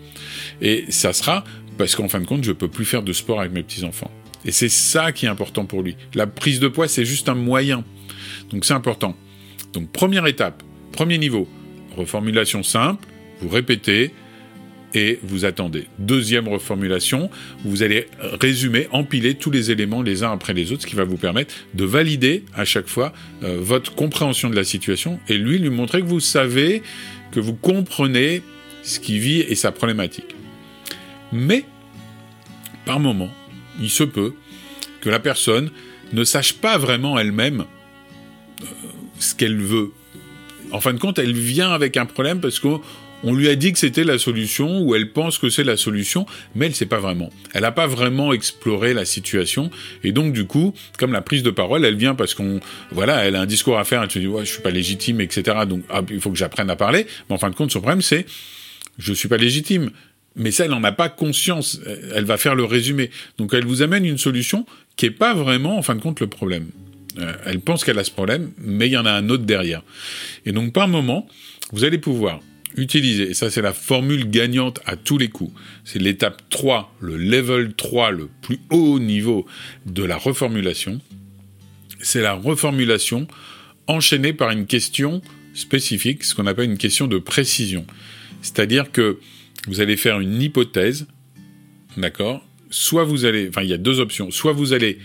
Et 0.60 0.84
ça 0.88 1.12
sera 1.12 1.44
parce 1.78 1.96
qu'en 1.96 2.08
fin 2.08 2.20
de 2.20 2.26
compte, 2.26 2.44
je 2.44 2.52
peux 2.52 2.68
plus 2.68 2.84
faire 2.84 3.02
de 3.02 3.12
sport 3.12 3.40
avec 3.40 3.52
mes 3.52 3.62
petits-enfants. 3.62 4.10
Et 4.44 4.52
c'est 4.52 4.68
ça 4.68 5.12
qui 5.12 5.26
est 5.26 5.28
important 5.28 5.64
pour 5.64 5.82
lui. 5.82 5.96
La 6.14 6.26
prise 6.26 6.60
de 6.60 6.68
poids, 6.68 6.88
c'est 6.88 7.04
juste 7.04 7.28
un 7.28 7.34
moyen. 7.34 7.84
Donc 8.50 8.64
c'est 8.64 8.74
important. 8.74 9.16
Donc 9.72 9.90
première 9.90 10.26
étape, 10.26 10.62
premier 10.92 11.18
niveau, 11.18 11.48
reformulation 11.96 12.62
simple, 12.62 13.06
vous 13.40 13.48
répétez 13.48 14.12
et 14.94 15.18
vous 15.22 15.44
attendez. 15.44 15.86
Deuxième 15.98 16.48
reformulation, 16.48 17.30
vous 17.64 17.82
allez 17.82 18.06
résumer, 18.40 18.88
empiler 18.92 19.34
tous 19.34 19.50
les 19.50 19.70
éléments 19.70 20.02
les 20.02 20.22
uns 20.22 20.32
après 20.32 20.52
les 20.52 20.72
autres, 20.72 20.82
ce 20.82 20.86
qui 20.86 20.96
va 20.96 21.04
vous 21.04 21.16
permettre 21.16 21.54
de 21.74 21.84
valider 21.84 22.44
à 22.54 22.64
chaque 22.64 22.88
fois 22.88 23.12
euh, 23.42 23.58
votre 23.60 23.94
compréhension 23.94 24.50
de 24.50 24.56
la 24.56 24.64
situation 24.64 25.20
et 25.28 25.38
lui 25.38 25.58
lui 25.58 25.70
montrer 25.70 26.00
que 26.00 26.06
vous 26.06 26.20
savez, 26.20 26.82
que 27.30 27.40
vous 27.40 27.54
comprenez 27.54 28.42
ce 28.82 29.00
qu'il 29.00 29.20
vit 29.20 29.40
et 29.40 29.54
sa 29.54 29.72
problématique. 29.72 30.34
Mais, 31.32 31.64
par 32.84 32.98
moment, 32.98 33.30
il 33.80 33.90
se 33.90 34.04
peut 34.04 34.34
que 35.00 35.10
la 35.10 35.20
personne 35.20 35.70
ne 36.12 36.24
sache 36.24 36.54
pas 36.54 36.78
vraiment 36.78 37.18
elle-même 37.18 37.64
euh, 38.62 38.64
ce 39.18 39.34
qu'elle 39.34 39.58
veut. 39.58 39.92
En 40.72 40.80
fin 40.80 40.92
de 40.92 40.98
compte, 40.98 41.18
elle 41.18 41.34
vient 41.34 41.70
avec 41.70 41.96
un 41.96 42.06
problème 42.06 42.40
parce 42.40 42.58
qu'on 42.58 42.80
lui 43.24 43.48
a 43.48 43.56
dit 43.56 43.72
que 43.72 43.78
c'était 43.78 44.04
la 44.04 44.18
solution 44.18 44.80
ou 44.80 44.94
elle 44.94 45.12
pense 45.12 45.38
que 45.38 45.50
c'est 45.50 45.64
la 45.64 45.76
solution, 45.76 46.26
mais 46.54 46.66
elle 46.66 46.72
ne 46.72 46.76
sait 46.76 46.86
pas 46.86 47.00
vraiment. 47.00 47.30
Elle 47.52 47.62
n'a 47.62 47.72
pas 47.72 47.86
vraiment 47.86 48.32
exploré 48.32 48.94
la 48.94 49.04
situation 49.04 49.70
et 50.04 50.12
donc 50.12 50.32
du 50.32 50.46
coup, 50.46 50.74
comme 50.98 51.12
la 51.12 51.20
prise 51.20 51.42
de 51.42 51.50
parole, 51.50 51.84
elle 51.84 51.96
vient 51.96 52.14
parce 52.14 52.34
qu'on, 52.34 52.60
voilà, 52.90 53.24
elle 53.24 53.36
a 53.36 53.40
un 53.40 53.46
discours 53.46 53.78
à 53.78 53.84
faire, 53.84 54.02
elle 54.02 54.10
se 54.10 54.18
dit 54.18 54.26
ouais, 54.26 54.44
je 54.44 54.52
suis 54.52 54.62
pas 54.62 54.70
légitime, 54.70 55.20
etc. 55.20 55.58
Donc 55.68 55.82
ah, 55.90 56.02
il 56.10 56.20
faut 56.20 56.30
que 56.30 56.38
j'apprenne 56.38 56.70
à 56.70 56.76
parler. 56.76 57.06
Mais 57.28 57.34
en 57.34 57.38
fin 57.38 57.50
de 57.50 57.54
compte, 57.54 57.70
son 57.70 57.80
problème 57.80 58.02
c'est 58.02 58.26
je 58.98 59.12
suis 59.12 59.28
pas 59.28 59.36
légitime. 59.36 59.90
Mais 60.36 60.52
ça, 60.52 60.64
elle 60.64 60.70
n'en 60.70 60.84
a 60.84 60.92
pas 60.92 61.08
conscience. 61.08 61.80
Elle 62.14 62.24
va 62.24 62.36
faire 62.36 62.54
le 62.54 62.64
résumé. 62.64 63.10
Donc 63.36 63.52
elle 63.52 63.64
vous 63.64 63.82
amène 63.82 64.04
une 64.04 64.18
solution 64.18 64.64
qui 64.96 65.06
n'est 65.06 65.10
pas 65.10 65.34
vraiment, 65.34 65.76
en 65.76 65.82
fin 65.82 65.94
de 65.94 66.00
compte, 66.00 66.20
le 66.20 66.28
problème. 66.28 66.68
Euh, 67.18 67.32
elle 67.44 67.60
pense 67.60 67.84
qu'elle 67.84 67.98
a 67.98 68.04
ce 68.04 68.10
problème, 68.10 68.52
mais 68.58 68.86
il 68.86 68.92
y 68.92 68.96
en 68.96 69.06
a 69.06 69.10
un 69.10 69.28
autre 69.28 69.44
derrière. 69.44 69.82
Et 70.46 70.52
donc 70.52 70.72
par 70.72 70.86
moment, 70.86 71.26
vous 71.72 71.84
allez 71.84 71.98
pouvoir 71.98 72.40
utiliser, 72.76 73.30
et 73.30 73.34
ça 73.34 73.50
c'est 73.50 73.62
la 73.62 73.72
formule 73.72 74.30
gagnante 74.30 74.80
à 74.86 74.96
tous 74.96 75.18
les 75.18 75.28
coups, 75.28 75.52
c'est 75.84 75.98
l'étape 75.98 76.42
3, 76.50 76.94
le 77.00 77.16
level 77.16 77.74
3, 77.74 78.10
le 78.10 78.28
plus 78.42 78.58
haut 78.70 78.98
niveau 78.98 79.46
de 79.86 80.04
la 80.04 80.16
reformulation, 80.16 81.00
c'est 82.00 82.22
la 82.22 82.34
reformulation 82.34 83.26
enchaînée 83.86 84.32
par 84.32 84.50
une 84.50 84.66
question 84.66 85.20
spécifique, 85.54 86.24
ce 86.24 86.34
qu'on 86.34 86.46
appelle 86.46 86.70
une 86.70 86.78
question 86.78 87.06
de 87.06 87.18
précision. 87.18 87.84
C'est-à-dire 88.42 88.92
que 88.92 89.18
vous 89.66 89.80
allez 89.80 89.96
faire 89.96 90.20
une 90.20 90.40
hypothèse, 90.40 91.06
d'accord? 91.96 92.46
Soit 92.70 93.04
vous 93.04 93.24
allez, 93.24 93.48
enfin 93.48 93.62
il 93.62 93.68
y 93.68 93.74
a 93.74 93.78
deux 93.78 94.00
options, 94.00 94.30
soit 94.30 94.52
vous 94.52 94.72
allez 94.72 94.98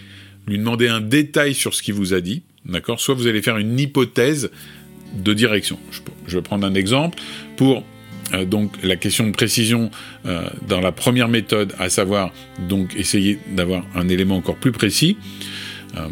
lui 0.48 0.58
demander 0.58 0.88
un 0.88 1.02
détail 1.02 1.54
sur 1.56 1.74
ce 1.74 1.82
qu'il 1.82 1.96
vous 1.96 2.14
a 2.14 2.22
dit, 2.22 2.44
d'accord? 2.66 3.02
Soit 3.02 3.16
vous 3.16 3.28
allez 3.28 3.42
faire 3.42 3.58
une 3.58 3.80
hypothèse 3.80 4.52
de 5.16 5.34
direction. 5.34 5.80
Je, 6.28 6.36
vais 6.36 6.42
prendre 6.42 6.66
un 6.66 6.74
exemple 6.74 7.18
pour 7.58 7.84
euh, 8.34 8.46
donc 8.46 8.72
la 8.84 8.96
question 8.96 9.28
de 9.28 9.32
précision 9.32 9.92
euh, 10.26 10.48
dans 10.68 10.82
la 10.82 10.92
première 10.92 11.28
méthode, 11.28 11.74
à 11.80 11.90
savoir 11.90 12.32
donc 12.68 12.96
essayer 12.96 13.40
d'avoir 13.52 13.84
un 13.96 14.10
élément 14.10 14.38
encore 14.38 14.56
plus 14.56 14.72
précis. 14.72 15.18
Euh, 15.96 16.08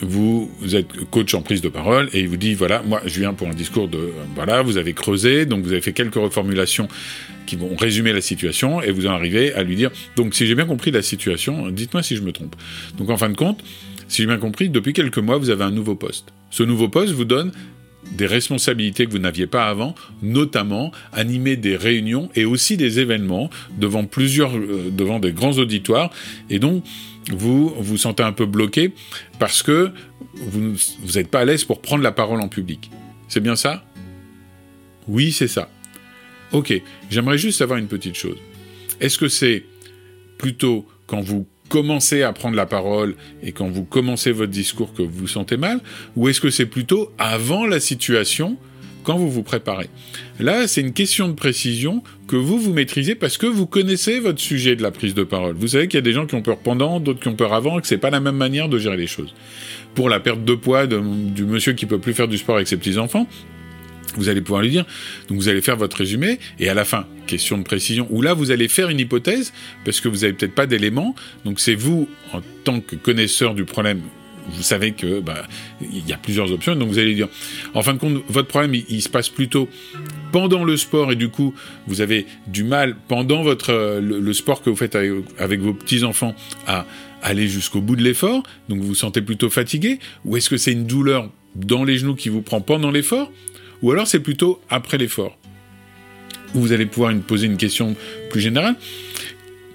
vous, 0.00 0.50
êtes 0.72 0.88
coach 1.10 1.32
en 1.34 1.42
prise 1.42 1.60
de 1.60 1.68
parole 1.68 2.08
et 2.12 2.20
il 2.20 2.28
vous 2.28 2.36
dit 2.36 2.54
voilà, 2.54 2.82
moi 2.82 3.00
je 3.04 3.20
viens 3.20 3.34
pour 3.34 3.46
un 3.46 3.54
discours 3.54 3.86
de 3.86 4.12
voilà, 4.34 4.62
vous 4.62 4.76
avez 4.76 4.94
creusé, 4.94 5.46
donc 5.46 5.62
vous 5.62 5.70
avez 5.70 5.80
fait 5.80 5.92
quelques 5.92 6.16
reformulations 6.16 6.88
qui 7.46 7.54
vont 7.54 7.76
résumer 7.76 8.12
la 8.12 8.20
situation 8.20 8.82
et 8.82 8.90
vous 8.90 9.06
en 9.06 9.10
arrivez 9.10 9.52
à 9.54 9.62
lui 9.62 9.76
dire 9.76 9.90
donc 10.16 10.34
si 10.34 10.46
j'ai 10.46 10.56
bien 10.56 10.64
compris 10.64 10.90
la 10.90 11.02
situation, 11.02 11.68
dites-moi 11.68 12.02
si 12.02 12.16
je 12.16 12.22
me 12.22 12.32
trompe. 12.32 12.56
Donc 12.98 13.10
en 13.10 13.16
fin 13.16 13.28
de 13.28 13.36
compte, 13.36 13.62
si 14.08 14.22
j'ai 14.22 14.26
bien 14.26 14.38
compris, 14.38 14.70
depuis 14.70 14.92
quelques 14.92 15.18
mois 15.18 15.38
vous 15.38 15.50
avez 15.50 15.64
un 15.64 15.70
nouveau 15.70 15.94
poste. 15.94 16.32
Ce 16.50 16.64
nouveau 16.64 16.88
poste 16.88 17.12
vous 17.12 17.24
donne 17.24 17.52
des 18.10 18.26
responsabilités 18.26 19.06
que 19.06 19.10
vous 19.10 19.18
n'aviez 19.18 19.46
pas 19.46 19.68
avant, 19.68 19.94
notamment 20.22 20.92
animer 21.12 21.56
des 21.56 21.76
réunions 21.76 22.28
et 22.34 22.44
aussi 22.44 22.76
des 22.76 22.98
événements 23.00 23.48
devant 23.78 24.04
plusieurs, 24.04 24.56
euh, 24.56 24.90
devant 24.90 25.20
des 25.20 25.32
grands 25.32 25.58
auditoires, 25.58 26.10
et 26.50 26.58
donc 26.58 26.84
vous 27.30 27.72
vous 27.78 27.96
sentez 27.96 28.22
un 28.22 28.32
peu 28.32 28.46
bloqué 28.46 28.92
parce 29.38 29.62
que 29.62 29.92
vous 30.34 30.74
n'êtes 31.14 31.28
pas 31.28 31.40
à 31.40 31.44
l'aise 31.44 31.64
pour 31.64 31.80
prendre 31.80 32.02
la 32.02 32.12
parole 32.12 32.40
en 32.40 32.48
public. 32.48 32.90
C'est 33.28 33.40
bien 33.40 33.56
ça? 33.56 33.84
Oui, 35.08 35.32
c'est 35.32 35.48
ça. 35.48 35.70
Ok, 36.52 36.72
j'aimerais 37.10 37.38
juste 37.38 37.58
savoir 37.58 37.78
une 37.78 37.88
petite 37.88 38.14
chose. 38.14 38.36
Est-ce 39.00 39.18
que 39.18 39.28
c'est 39.28 39.64
plutôt 40.38 40.86
quand 41.06 41.20
vous 41.20 41.46
commencez 41.72 42.22
à 42.22 42.34
prendre 42.34 42.54
la 42.54 42.66
parole 42.66 43.14
et 43.42 43.52
quand 43.52 43.66
vous 43.66 43.84
commencez 43.84 44.30
votre 44.30 44.52
discours 44.52 44.92
que 44.92 45.00
vous 45.00 45.20
vous 45.20 45.26
sentez 45.26 45.56
mal 45.56 45.80
Ou 46.16 46.28
est-ce 46.28 46.38
que 46.38 46.50
c'est 46.50 46.66
plutôt 46.66 47.10
avant 47.18 47.64
la 47.64 47.80
situation 47.80 48.58
quand 49.04 49.16
vous 49.16 49.30
vous 49.30 49.42
préparez? 49.42 49.88
Là, 50.38 50.68
c'est 50.68 50.82
une 50.82 50.92
question 50.92 51.28
de 51.28 51.32
précision 51.32 52.02
que 52.28 52.36
vous, 52.36 52.58
vous 52.58 52.74
maîtrisez 52.74 53.14
parce 53.14 53.38
que 53.38 53.46
vous 53.46 53.66
connaissez 53.66 54.20
votre 54.20 54.38
sujet 54.38 54.76
de 54.76 54.82
la 54.82 54.90
prise 54.90 55.14
de 55.14 55.22
parole. 55.22 55.54
Vous 55.56 55.68
savez 55.68 55.88
qu'il 55.88 55.96
y 55.96 55.98
a 55.98 56.02
des 56.02 56.12
gens 56.12 56.26
qui 56.26 56.34
ont 56.34 56.42
peur 56.42 56.58
pendant, 56.58 57.00
d'autres 57.00 57.20
qui 57.20 57.28
ont 57.28 57.36
peur 57.36 57.54
avant, 57.54 57.78
et 57.78 57.80
que 57.80 57.86
c'est 57.86 57.96
pas 57.96 58.10
la 58.10 58.20
même 58.20 58.36
manière 58.36 58.68
de 58.68 58.78
gérer 58.78 58.98
les 58.98 59.06
choses. 59.06 59.34
Pour 59.94 60.10
la 60.10 60.20
perte 60.20 60.44
de 60.44 60.54
poids 60.54 60.86
du 60.86 61.44
monsieur 61.44 61.72
qui 61.72 61.86
peut 61.86 61.98
plus 61.98 62.12
faire 62.12 62.28
du 62.28 62.36
sport 62.36 62.56
avec 62.56 62.68
ses 62.68 62.76
petits-enfants, 62.76 63.26
vous 64.16 64.28
allez 64.28 64.40
pouvoir 64.40 64.62
lui 64.62 64.70
dire, 64.70 64.84
donc 65.28 65.38
vous 65.38 65.48
allez 65.48 65.62
faire 65.62 65.76
votre 65.76 65.96
résumé, 65.96 66.38
et 66.58 66.68
à 66.68 66.74
la 66.74 66.84
fin, 66.84 67.06
question 67.26 67.58
de 67.58 67.62
précision, 67.62 68.06
où 68.10 68.22
là 68.22 68.34
vous 68.34 68.50
allez 68.50 68.68
faire 68.68 68.88
une 68.88 69.00
hypothèse, 69.00 69.52
parce 69.84 70.00
que 70.00 70.08
vous 70.08 70.18
n'avez 70.18 70.32
peut-être 70.32 70.54
pas 70.54 70.66
d'éléments, 70.66 71.14
donc 71.44 71.60
c'est 71.60 71.74
vous, 71.74 72.08
en 72.32 72.40
tant 72.64 72.80
que 72.80 72.96
connaisseur 72.96 73.54
du 73.54 73.64
problème, 73.64 74.00
vous 74.48 74.62
savez 74.62 74.92
que 74.92 75.20
bah, 75.20 75.46
y 75.80 76.12
a 76.12 76.16
plusieurs 76.16 76.52
options, 76.52 76.74
donc 76.74 76.88
vous 76.88 76.98
allez 76.98 77.14
dire, 77.14 77.28
en 77.74 77.82
fin 77.82 77.94
de 77.94 77.98
compte, 77.98 78.22
votre 78.28 78.48
problème, 78.48 78.74
il, 78.74 79.02
se 79.02 79.08
passe 79.08 79.28
plutôt 79.28 79.68
pendant 80.32 80.64
le 80.64 80.76
sport 80.76 81.12
et 81.12 81.16
du 81.16 81.28
coup, 81.28 81.54
vous 81.86 82.00
avez 82.00 82.26
du 82.46 82.64
mal 82.64 82.96
pendant 83.08 83.42
votre 83.42 83.70
euh, 83.70 84.00
le, 84.00 84.32
sport 84.32 84.62
que 84.62 84.70
vous 84.70 84.76
faites 84.76 84.96
avec, 84.96 85.60
vos 85.60 85.74
petits 85.74 86.04
enfants 86.04 86.34
à 86.66 86.86
aller 87.22 87.48
jusqu'au 87.48 87.80
bout 87.80 87.96
de 87.96 88.02
l'effort, 88.02 88.42
donc 88.68 88.80
vous 88.80 88.88
vous 88.88 88.94
sentez 88.94 89.22
plutôt 89.22 89.50
fatigué, 89.50 89.98
ou 90.24 90.36
est-ce 90.36 90.50
que 90.50 90.56
c'est 90.56 90.72
une 90.72 90.86
douleur 90.86 91.30
dans 91.54 91.84
les 91.84 91.98
genoux 91.98 92.14
qui 92.14 92.28
vous 92.28 92.42
prend 92.42 92.60
pendant 92.60 92.90
l'effort, 92.90 93.30
ou 93.82 93.90
alors 93.90 94.06
c'est 94.06 94.20
plutôt 94.20 94.60
après 94.70 94.98
l'effort, 94.98 95.36
vous 96.54 96.72
allez 96.72 96.86
pouvoir 96.86 97.14
poser 97.26 97.46
une 97.46 97.56
question 97.56 97.96
plus 98.30 98.40
générale 98.40 98.76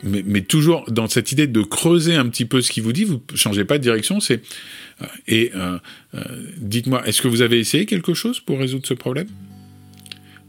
mais, 0.03 0.41
toujours 0.41 0.85
dans 0.89 1.07
cette 1.07 1.31
idée 1.31 1.47
de 1.47 1.61
creuser 1.61 2.15
un 2.15 2.27
petit 2.27 2.45
peu 2.45 2.61
ce 2.61 2.71
qu'il 2.71 2.83
vous 2.83 2.93
dit, 2.93 3.03
vous 3.03 3.21
changez 3.35 3.65
pas 3.65 3.77
de 3.77 3.83
direction, 3.83 4.19
c'est 4.19 4.41
euh, 5.01 5.05
et 5.27 5.51
euh, 5.55 5.77
euh, 6.15 6.19
dites-moi, 6.57 7.07
est-ce 7.07 7.21
que 7.21 7.27
vous 7.27 7.41
avez 7.41 7.59
essayé 7.59 7.85
quelque 7.85 8.13
chose 8.13 8.39
pour 8.39 8.59
résoudre 8.59 8.87
ce 8.87 8.93
problème? 8.93 9.27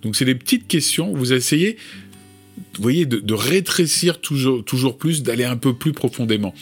Donc 0.03 0.17
c'est 0.17 0.25
des 0.25 0.35
petites 0.35 0.69
questions, 0.69 1.13
vous 1.13 1.33
essayez, 1.33 1.77
vous 2.79 2.83
voyez, 2.85 3.07
de, 3.07 3.35
rétrécir 3.35 4.21
toujours, 4.21 4.65
toujours 4.65 4.99
plus, 4.99 5.23
d'aller 5.23 5.45
un 5.45 5.57
peu 5.57 5.75
plus 5.75 5.93
profondément. 5.93 6.55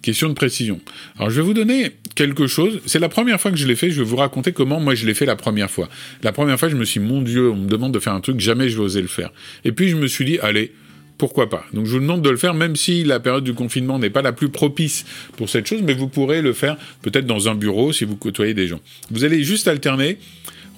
Question 0.00 0.28
de 0.28 0.34
précision. 0.34 0.80
Alors 1.18 1.30
je 1.30 1.36
vais 1.40 1.46
vous 1.46 1.54
donner 1.54 1.92
quelque 2.14 2.46
chose, 2.46 2.80
c'est 2.86 3.00
la 3.00 3.08
première 3.08 3.40
fois 3.40 3.50
que 3.50 3.56
je 3.56 3.66
l'ai 3.66 3.74
fait, 3.74 3.90
je 3.90 4.00
vais 4.00 4.08
vous 4.08 4.16
raconter 4.16 4.52
comment 4.52 4.78
moi 4.78 4.94
je 4.94 5.06
l'ai 5.06 5.14
fait 5.14 5.26
la 5.26 5.34
première 5.34 5.70
fois. 5.70 5.88
La 6.22 6.30
première 6.30 6.58
fois, 6.58 6.68
je 6.68 6.76
me 6.76 6.84
suis 6.84 7.00
dit, 7.00 7.06
mon 7.06 7.20
Dieu, 7.20 7.50
on 7.50 7.56
me 7.56 7.68
demande 7.68 7.92
de 7.92 7.98
faire 7.98 8.12
un 8.12 8.20
truc, 8.20 8.38
jamais 8.38 8.68
je 8.68 8.76
vais 8.76 8.84
oser 8.84 9.02
le 9.02 9.08
faire. 9.08 9.32
Et 9.64 9.72
puis 9.72 9.88
je 9.88 9.96
me 9.96 10.06
suis 10.06 10.24
dit, 10.24 10.38
allez, 10.38 10.72
pourquoi 11.18 11.48
pas? 11.48 11.64
Donc 11.72 11.86
je 11.86 11.92
vous 11.92 12.00
demande 12.00 12.22
de 12.22 12.30
le 12.30 12.36
faire, 12.36 12.54
même 12.54 12.76
si 12.76 13.02
la 13.02 13.18
période 13.18 13.42
du 13.42 13.54
confinement 13.54 13.98
n'est 13.98 14.10
pas 14.10 14.22
la 14.22 14.32
plus 14.32 14.50
propice 14.50 15.04
pour 15.36 15.48
cette 15.48 15.66
chose, 15.66 15.82
mais 15.82 15.94
vous 15.94 16.08
pourrez 16.08 16.42
le 16.42 16.52
faire 16.52 16.76
peut-être 17.02 17.26
dans 17.26 17.48
un 17.48 17.56
bureau 17.56 17.92
si 17.92 18.04
vous 18.04 18.16
côtoyez 18.16 18.54
des 18.54 18.68
gens. 18.68 18.80
Vous 19.10 19.24
allez 19.24 19.42
juste 19.42 19.66
alterner 19.66 20.18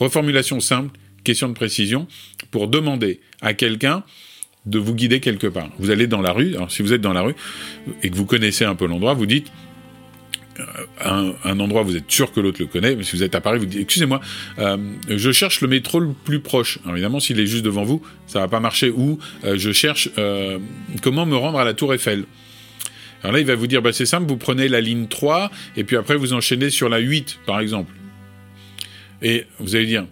reformulation 0.01 0.61
simple, 0.61 0.97
question 1.25 1.49
de 1.49 1.55
précision, 1.55 2.07
pour 2.51 2.69
demander 2.69 3.21
à 3.41 3.53
quelqu'un 3.53 4.05
de 4.69 4.79
vous 4.79 4.95
guider 4.95 5.21
quelque 5.21 5.47
part. 5.47 5.69
Vous 5.79 5.91
allez 5.91 6.07
dans 6.07 6.21
la 6.21 6.33
rue, 6.33 6.55
alors 6.55 6.71
si 6.71 6.83
vous 6.83 6.93
êtes 6.93 7.01
dans 7.01 7.13
la 7.13 7.23
rue 7.23 7.35
et 8.03 8.11
que 8.11 8.17
vous 8.17 8.27
connaissez 8.27 8.65
un 8.65 8.75
peu 8.75 8.87
l'endroit, 8.87 9.15
vous 9.15 9.27
dites 9.27 9.51
un, 11.05 11.33
un, 11.45 11.61
endroit, 11.61 11.83
vous 11.83 11.97
êtes 11.97 12.11
sûr 12.11 12.33
que 12.33 12.41
l'autre 12.41 12.61
le 12.61 12.67
connaît, 12.67 12.97
mais 12.97 13.05
si 13.05 13.17
vous 13.17 13.23
êtes 13.23 13.35
à 13.35 13.41
Paris, 13.41 13.59
vous 13.59 13.67
dites 13.67 13.81
Excusez-moi, 13.81 14.21
euh, 14.59 14.77
je 15.09 15.31
cherche 15.33 15.61
le 15.61 15.69
métro 15.69 16.01
le 16.01 16.13
plus 16.13 16.41
proche. 16.41 16.79
évidemment, 16.89 17.21
s'il 17.21 17.39
est 17.41 17.47
juste 17.47 17.65
devant 17.65 17.85
vous, 17.85 18.03
ça 18.27 18.41
va 18.41 18.49
pas 18.49 18.61
marcher. 18.61 18.91
Ou 18.91 19.19
euh, 19.45 19.57
je 19.57 19.73
cherche 19.73 20.11
euh, 20.19 20.59
comment 21.03 21.27
me 21.27 21.37
rendre 21.37 21.59
à 21.59 21.65
la 21.65 21.75
Tour 21.75 21.95
Eiffel. 21.95 22.25
Alors 23.23 23.35
là, 23.35 23.41
il 23.41 23.47
va 23.47 23.55
vous 23.55 23.67
dire 23.67 23.83
bah, 23.83 23.93
C'est 23.93 24.07
simple, 24.07 24.27
vous 24.29 24.37
prenez 24.37 24.69
la 24.69 24.81
ligne 24.81 25.07
3, 25.07 25.51
et 25.77 25.85
puis 25.85 25.97
après, 25.97 26.17
vous 26.17 26.33
enchaînez 26.33 26.71
sur 26.71 26.89
la 26.89 26.99
8, 26.99 27.41
par 27.47 27.61
exemple. 27.61 27.93
Et 29.23 29.47
vous 29.59 29.75
allez 29.75 29.87
dire 29.87 30.07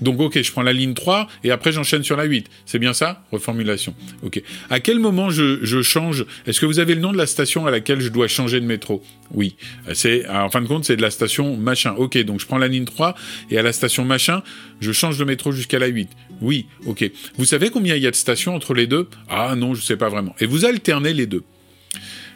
donc, 0.00 0.20
ok, 0.20 0.40
je 0.42 0.52
prends 0.52 0.62
la 0.62 0.72
ligne 0.72 0.94
3 0.94 1.28
et 1.44 1.50
après 1.50 1.72
j'enchaîne 1.72 2.02
sur 2.02 2.16
la 2.16 2.24
8. 2.24 2.46
C'est 2.66 2.78
bien 2.78 2.92
ça? 2.92 3.24
Reformulation. 3.32 3.94
Ok. 4.22 4.42
À 4.70 4.80
quel 4.80 4.98
moment 4.98 5.30
je, 5.30 5.82
change? 5.82 6.26
Est-ce 6.46 6.60
que 6.60 6.66
vous 6.66 6.78
avez 6.78 6.94
le 6.94 7.00
nom 7.00 7.12
de 7.12 7.16
la 7.16 7.26
station 7.26 7.66
à 7.66 7.70
laquelle 7.70 8.00
je 8.00 8.08
dois 8.08 8.28
changer 8.28 8.60
de 8.60 8.66
métro? 8.66 9.02
Oui. 9.32 9.56
C'est, 9.94 10.28
en 10.28 10.50
fin 10.50 10.60
de 10.60 10.66
compte, 10.66 10.84
c'est 10.84 10.96
de 10.96 11.02
la 11.02 11.10
station 11.10 11.56
machin. 11.56 11.94
Ok, 11.96 12.18
donc 12.18 12.40
je 12.40 12.46
prends 12.46 12.58
la 12.58 12.68
ligne 12.68 12.84
3 12.84 13.14
et 13.50 13.58
à 13.58 13.62
la 13.62 13.72
station 13.72 14.04
machin, 14.04 14.42
je 14.80 14.92
change 14.92 15.18
de 15.18 15.24
métro 15.24 15.52
jusqu'à 15.52 15.78
la 15.78 15.86
8. 15.86 16.08
Oui, 16.40 16.66
ok. 16.84 17.10
Vous 17.38 17.44
savez 17.44 17.70
combien 17.70 17.96
il 17.96 18.02
y 18.02 18.06
a 18.06 18.10
de 18.10 18.16
stations 18.16 18.54
entre 18.54 18.74
les 18.74 18.86
deux? 18.86 19.08
Ah 19.28 19.54
non, 19.56 19.74
je 19.74 19.82
sais 19.82 19.96
pas 19.96 20.08
vraiment. 20.08 20.34
Et 20.40 20.46
vous 20.46 20.64
alternez 20.64 21.14
les 21.14 21.26
deux. 21.26 21.42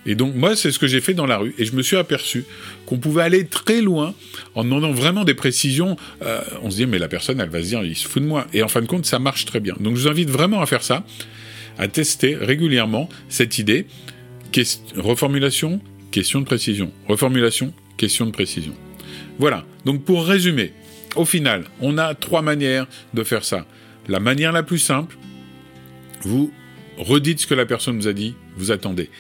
Et 0.07 0.15
donc 0.15 0.35
moi, 0.35 0.57
c'est 0.57 0.73
ce 0.73 0.79
que 0.79 0.87
j'ai 0.87 1.01
fait 1.01 1.15
dans 1.15 1.27
la 1.27 1.39
rue, 1.39 1.55
et 1.59 1.65
je 1.65 1.75
me 1.75 1.83
suis 1.83 1.97
aperçu 1.97 2.45
qu'on 2.87 2.99
pouvait 2.99 3.23
aller 3.23 3.45
très 3.47 3.81
loin 3.81 4.15
en 4.55 4.65
demandant 4.65 4.93
vraiment 4.93 5.25
des 5.25 5.35
précisions. 5.35 5.97
Euh, 6.23 6.41
on 6.63 6.71
se 6.71 6.77
dit, 6.77 6.87
mais 6.87 6.99
la 6.99 7.09
personne, 7.09 7.41
elle 7.41 7.51
va 7.51 7.63
se 7.63 7.69
dire, 7.69 7.85
il 7.85 7.97
se 7.97 8.09
fout 8.09 8.23
de 8.23 8.29
moi. 8.29 8.47
Et 8.53 8.63
en 8.63 8.69
fin 8.69 8.81
de 8.81 8.87
compte, 8.87 9.07
ça 9.07 9.19
marche 9.19 9.45
très 9.45 9.61
bien. 9.61 9.75
Donc 9.81 9.97
je 9.97 10.03
vous 10.03 10.09
invite 10.09 10.31
vraiment 10.31 10.61
à 10.63 10.67
faire 10.67 10.83
ça, 10.83 11.05
à 11.79 11.89
tester 11.89 12.35
régulièrement 12.35 13.09
cette 13.29 13.59
idée. 13.59 13.87
reformulation, 14.97 15.81
question 16.11 16.41
de 16.41 16.47
précision. 16.47 16.93
Reformulation, 17.07 17.75
question 17.97 18.27
de 18.27 18.31
précision. 18.31 18.75
Voilà. 19.39 19.65
Donc 19.85 20.05
pour 20.05 20.27
résumer, 20.27 20.73
au 21.17 21.25
final, 21.25 21.65
on 21.81 21.99
a 21.99 22.15
trois 22.15 22.43
manières 22.43 22.87
de 23.15 23.23
faire 23.23 23.45
ça. 23.45 23.67
La 24.09 24.21
manière 24.21 24.53
la 24.53 24.63
plus 24.63 24.79
simple, 24.79 25.17
vous 26.23 26.53
redites 26.99 27.41
ce 27.41 27.47
que 27.47 27.55
la 27.55 27.67
personne 27.67 27.97
vous 27.97 28.09
a 28.09 28.13
dit, 28.13 28.35
vous 28.57 28.71
attendez. 28.71 29.11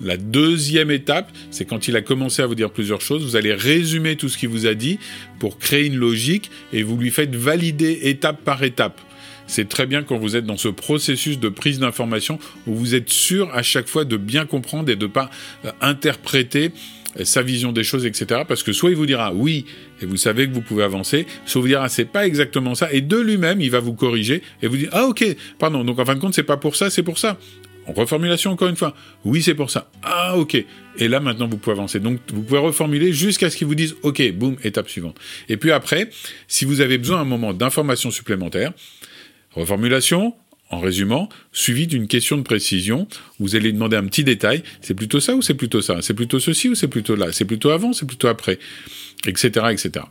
La 0.00 0.16
deuxième 0.16 0.90
étape, 0.90 1.30
c'est 1.50 1.66
quand 1.66 1.86
il 1.88 1.96
a 1.96 2.00
commencé 2.00 2.42
à 2.42 2.46
vous 2.46 2.54
dire 2.54 2.70
plusieurs 2.70 3.02
choses, 3.02 3.22
vous 3.22 3.36
allez 3.36 3.52
résumer 3.52 4.16
tout 4.16 4.28
ce 4.28 4.38
qu'il 4.38 4.48
vous 4.48 4.66
a 4.66 4.74
dit 4.74 4.98
pour 5.38 5.58
créer 5.58 5.86
une 5.86 5.96
logique 5.96 6.50
et 6.72 6.82
vous 6.82 6.96
lui 6.96 7.10
faites 7.10 7.34
valider 7.34 8.00
étape 8.04 8.42
par 8.42 8.62
étape. 8.62 9.00
C'est 9.46 9.68
très 9.68 9.86
bien 9.86 10.02
quand 10.02 10.16
vous 10.16 10.36
êtes 10.36 10.46
dans 10.46 10.56
ce 10.56 10.68
processus 10.68 11.38
de 11.38 11.48
prise 11.48 11.80
d'information 11.80 12.38
où 12.66 12.74
vous 12.74 12.94
êtes 12.94 13.10
sûr 13.10 13.50
à 13.52 13.62
chaque 13.62 13.88
fois 13.88 14.04
de 14.04 14.16
bien 14.16 14.46
comprendre 14.46 14.90
et 14.90 14.96
de 14.96 15.06
ne 15.06 15.10
pas 15.10 15.28
euh, 15.64 15.72
interpréter 15.80 16.70
euh, 17.18 17.24
sa 17.24 17.42
vision 17.42 17.72
des 17.72 17.82
choses, 17.82 18.06
etc. 18.06 18.42
Parce 18.46 18.62
que 18.62 18.72
soit 18.72 18.90
il 18.90 18.96
vous 18.96 19.06
dira 19.06 19.34
oui, 19.34 19.66
et 20.00 20.06
vous 20.06 20.16
savez 20.16 20.48
que 20.48 20.54
vous 20.54 20.62
pouvez 20.62 20.84
avancer, 20.84 21.26
soit 21.46 21.60
vous 21.60 21.66
dira 21.66 21.88
c'est 21.88 22.04
pas 22.04 22.26
exactement 22.26 22.76
ça, 22.76 22.92
et 22.92 23.00
de 23.00 23.16
lui-même 23.16 23.60
il 23.60 23.72
va 23.72 23.80
vous 23.80 23.94
corriger 23.94 24.42
et 24.62 24.68
vous 24.68 24.76
dire 24.76 24.90
ah 24.92 25.06
ok, 25.06 25.24
pardon, 25.58 25.82
donc 25.82 25.98
en 25.98 26.04
fin 26.04 26.14
de 26.14 26.20
compte 26.20 26.34
c'est 26.34 26.44
pas 26.44 26.56
pour 26.56 26.76
ça, 26.76 26.88
c'est 26.88 27.02
pour 27.02 27.18
ça. 27.18 27.36
Reformulation 27.92 28.50
encore 28.52 28.68
une 28.68 28.76
fois. 28.76 28.94
Oui, 29.24 29.42
c'est 29.42 29.54
pour 29.54 29.70
ça. 29.70 29.90
Ah, 30.02 30.36
ok. 30.36 30.56
Et 30.98 31.08
là, 31.08 31.20
maintenant, 31.20 31.48
vous 31.48 31.56
pouvez 31.56 31.76
avancer. 31.76 32.00
Donc, 32.00 32.20
vous 32.32 32.42
pouvez 32.42 32.60
reformuler 32.60 33.12
jusqu'à 33.12 33.50
ce 33.50 33.56
qu'ils 33.56 33.66
vous 33.66 33.74
disent 33.74 33.96
OK, 34.02 34.22
boum, 34.32 34.56
étape 34.64 34.88
suivante. 34.88 35.18
Et 35.48 35.56
puis 35.56 35.70
après, 35.70 36.10
si 36.48 36.64
vous 36.64 36.80
avez 36.80 36.98
besoin 36.98 37.18
à 37.18 37.20
un 37.20 37.24
moment 37.24 37.52
d'informations 37.52 38.10
supplémentaires, 38.10 38.72
reformulation, 39.52 40.34
en 40.70 40.78
résumant, 40.78 41.28
suivi 41.52 41.86
d'une 41.86 42.06
question 42.06 42.36
de 42.36 42.42
précision. 42.42 43.08
Vous 43.38 43.56
allez 43.56 43.72
demander 43.72 43.96
un 43.96 44.06
petit 44.06 44.24
détail. 44.24 44.62
C'est 44.80 44.94
plutôt 44.94 45.20
ça 45.20 45.34
ou 45.34 45.42
c'est 45.42 45.54
plutôt 45.54 45.82
ça? 45.82 46.00
C'est 46.00 46.14
plutôt 46.14 46.40
ceci 46.40 46.68
ou 46.68 46.74
c'est 46.74 46.88
plutôt 46.88 47.16
là? 47.16 47.32
C'est 47.32 47.44
plutôt 47.44 47.70
avant, 47.70 47.92
c'est 47.92 48.06
plutôt 48.06 48.28
après? 48.28 48.58
Etc. 49.26 49.50
etc. 49.70 50.04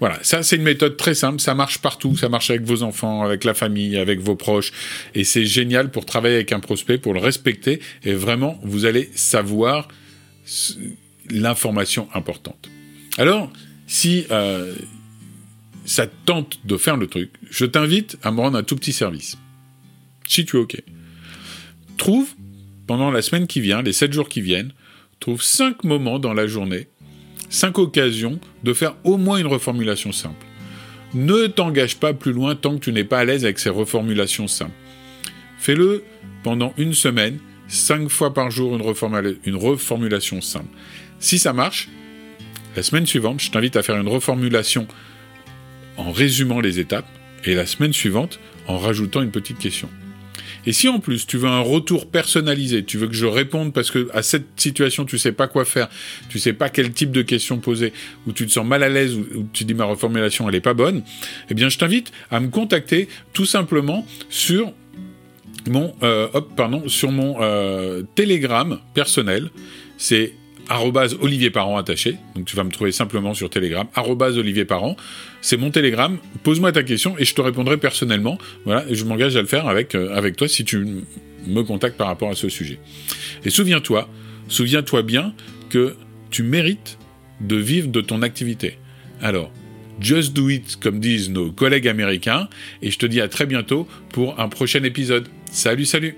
Voilà, 0.00 0.18
ça 0.22 0.42
c'est 0.42 0.56
une 0.56 0.62
méthode 0.62 0.96
très 0.96 1.14
simple, 1.14 1.40
ça 1.40 1.54
marche 1.54 1.78
partout, 1.78 2.16
ça 2.16 2.28
marche 2.28 2.50
avec 2.50 2.62
vos 2.62 2.82
enfants, 2.82 3.22
avec 3.22 3.44
la 3.44 3.54
famille, 3.54 3.96
avec 3.96 4.20
vos 4.20 4.34
proches, 4.34 4.72
et 5.14 5.24
c'est 5.24 5.44
génial 5.44 5.90
pour 5.90 6.06
travailler 6.06 6.36
avec 6.36 6.52
un 6.52 6.60
prospect, 6.60 6.98
pour 6.98 7.14
le 7.14 7.20
respecter, 7.20 7.80
et 8.02 8.14
vraiment 8.14 8.58
vous 8.62 8.86
allez 8.86 9.10
savoir 9.14 9.88
l'information 11.28 12.08
importante. 12.14 12.70
Alors, 13.18 13.52
si 13.86 14.24
euh, 14.30 14.74
ça 15.84 16.06
tente 16.06 16.58
de 16.64 16.76
faire 16.76 16.96
le 16.96 17.06
truc, 17.06 17.30
je 17.50 17.66
t'invite 17.66 18.16
à 18.22 18.32
me 18.32 18.40
rendre 18.40 18.56
un 18.56 18.62
tout 18.62 18.76
petit 18.76 18.92
service. 18.92 19.36
Si 20.30 20.44
tu 20.44 20.56
es 20.56 20.60
OK. 20.60 20.76
Trouve, 21.96 22.28
pendant 22.86 23.10
la 23.10 23.20
semaine 23.20 23.48
qui 23.48 23.60
vient, 23.60 23.82
les 23.82 23.92
7 23.92 24.12
jours 24.12 24.28
qui 24.28 24.40
viennent, 24.40 24.72
trouve 25.18 25.42
5 25.42 25.82
moments 25.82 26.20
dans 26.20 26.34
la 26.34 26.46
journée 26.46 26.86
cinq 27.48 27.78
occasions 27.78 28.38
de 28.62 28.72
faire 28.72 28.94
au 29.02 29.16
moins 29.16 29.38
une 29.38 29.48
reformulation 29.48 30.12
simple. 30.12 30.46
Ne 31.14 31.48
t'engage 31.48 31.96
pas 31.96 32.14
plus 32.14 32.32
loin 32.32 32.54
tant 32.54 32.76
que 32.76 32.84
tu 32.84 32.92
n'es 32.92 33.02
pas 33.02 33.18
à 33.18 33.24
l'aise 33.24 33.44
avec 33.44 33.58
ces 33.58 33.70
reformulations 33.70 34.46
simples. 34.46 34.70
Fais-le 35.58 36.04
pendant 36.44 36.72
une 36.78 36.94
semaine, 36.94 37.40
cinq 37.66 38.08
fois 38.08 38.32
par 38.32 38.52
jour 38.52 38.76
une, 38.76 39.36
une 39.44 39.56
reformulation 39.56 40.40
simple. 40.40 40.68
Si 41.18 41.40
ça 41.40 41.52
marche, 41.52 41.88
la 42.76 42.84
semaine 42.84 43.04
suivante, 43.04 43.40
je 43.40 43.50
t'invite 43.50 43.74
à 43.74 43.82
faire 43.82 43.96
une 43.96 44.06
reformulation 44.06 44.86
en 45.96 46.12
résumant 46.12 46.60
les 46.60 46.78
étapes, 46.78 47.08
et 47.44 47.54
la 47.54 47.66
semaine 47.66 47.92
suivante, 47.92 48.38
en 48.68 48.78
rajoutant 48.78 49.22
une 49.22 49.30
petite 49.30 49.58
question. 49.58 49.88
Et 50.66 50.72
si 50.72 50.88
en 50.88 50.98
plus 50.98 51.26
tu 51.26 51.36
veux 51.36 51.48
un 51.48 51.60
retour 51.60 52.10
personnalisé, 52.10 52.84
tu 52.84 52.98
veux 52.98 53.06
que 53.06 53.14
je 53.14 53.26
réponde 53.26 53.72
parce 53.72 53.90
que 53.90 54.08
à 54.12 54.22
cette 54.22 54.46
situation 54.56 55.04
tu 55.04 55.18
sais 55.18 55.32
pas 55.32 55.48
quoi 55.48 55.64
faire, 55.64 55.88
tu 56.28 56.38
sais 56.38 56.52
pas 56.52 56.68
quel 56.68 56.92
type 56.92 57.12
de 57.12 57.22
question 57.22 57.58
poser, 57.58 57.92
ou 58.26 58.32
tu 58.32 58.46
te 58.46 58.52
sens 58.52 58.66
mal 58.66 58.82
à 58.82 58.88
l'aise, 58.88 59.14
ou, 59.14 59.48
tu 59.52 59.64
dis 59.64 59.74
ma 59.74 59.84
reformulation 59.84 60.48
elle 60.48 60.54
est 60.54 60.60
pas 60.60 60.74
bonne, 60.74 61.02
eh 61.50 61.54
bien 61.54 61.68
je 61.68 61.78
t'invite 61.78 62.12
à 62.30 62.40
me 62.40 62.48
contacter 62.48 63.08
tout 63.32 63.46
simplement 63.46 64.06
sur 64.28 64.72
mon 65.68 65.94
euh, 66.02 66.28
pardon, 66.56 66.88
sur 66.88 67.10
mon 67.10 67.36
euh, 67.40 68.02
Telegram 68.14 68.78
personnel. 68.94 69.50
C'est 69.98 70.32
Olivier 71.20 71.50
Parent 71.50 71.76
attaché. 71.76 72.16
Donc 72.34 72.44
tu 72.46 72.56
vas 72.56 72.64
me 72.64 72.70
trouver 72.70 72.92
simplement 72.92 73.34
sur 73.34 73.50
Telegram, 73.50 73.86
Olivier 73.96 74.64
Parent. 74.64 74.96
C'est 75.40 75.56
mon 75.56 75.70
Telegram. 75.70 76.16
Pose-moi 76.42 76.72
ta 76.72 76.82
question 76.82 77.16
et 77.18 77.24
je 77.24 77.34
te 77.34 77.40
répondrai 77.40 77.76
personnellement. 77.76 78.38
Voilà, 78.64 78.84
et 78.88 78.94
je 78.94 79.04
m'engage 79.04 79.36
à 79.36 79.40
le 79.40 79.46
faire 79.46 79.66
avec, 79.68 79.94
euh, 79.94 80.14
avec 80.14 80.36
toi 80.36 80.48
si 80.48 80.64
tu 80.64 81.04
me 81.46 81.62
contactes 81.62 81.96
par 81.96 82.06
rapport 82.06 82.30
à 82.30 82.34
ce 82.34 82.48
sujet. 82.48 82.78
Et 83.44 83.50
souviens-toi, 83.50 84.08
souviens-toi 84.48 85.02
bien 85.02 85.34
que 85.70 85.96
tu 86.30 86.42
mérites 86.42 86.98
de 87.40 87.56
vivre 87.56 87.88
de 87.88 88.00
ton 88.00 88.22
activité. 88.22 88.78
Alors, 89.22 89.50
just 90.00 90.34
do 90.34 90.48
it, 90.48 90.76
comme 90.76 91.00
disent 91.00 91.30
nos 91.30 91.50
collègues 91.50 91.88
américains, 91.88 92.48
et 92.82 92.90
je 92.90 92.98
te 92.98 93.06
dis 93.06 93.20
à 93.20 93.28
très 93.28 93.46
bientôt 93.46 93.86
pour 94.10 94.38
un 94.40 94.48
prochain 94.48 94.82
épisode. 94.84 95.28
Salut, 95.50 95.84
salut 95.84 96.16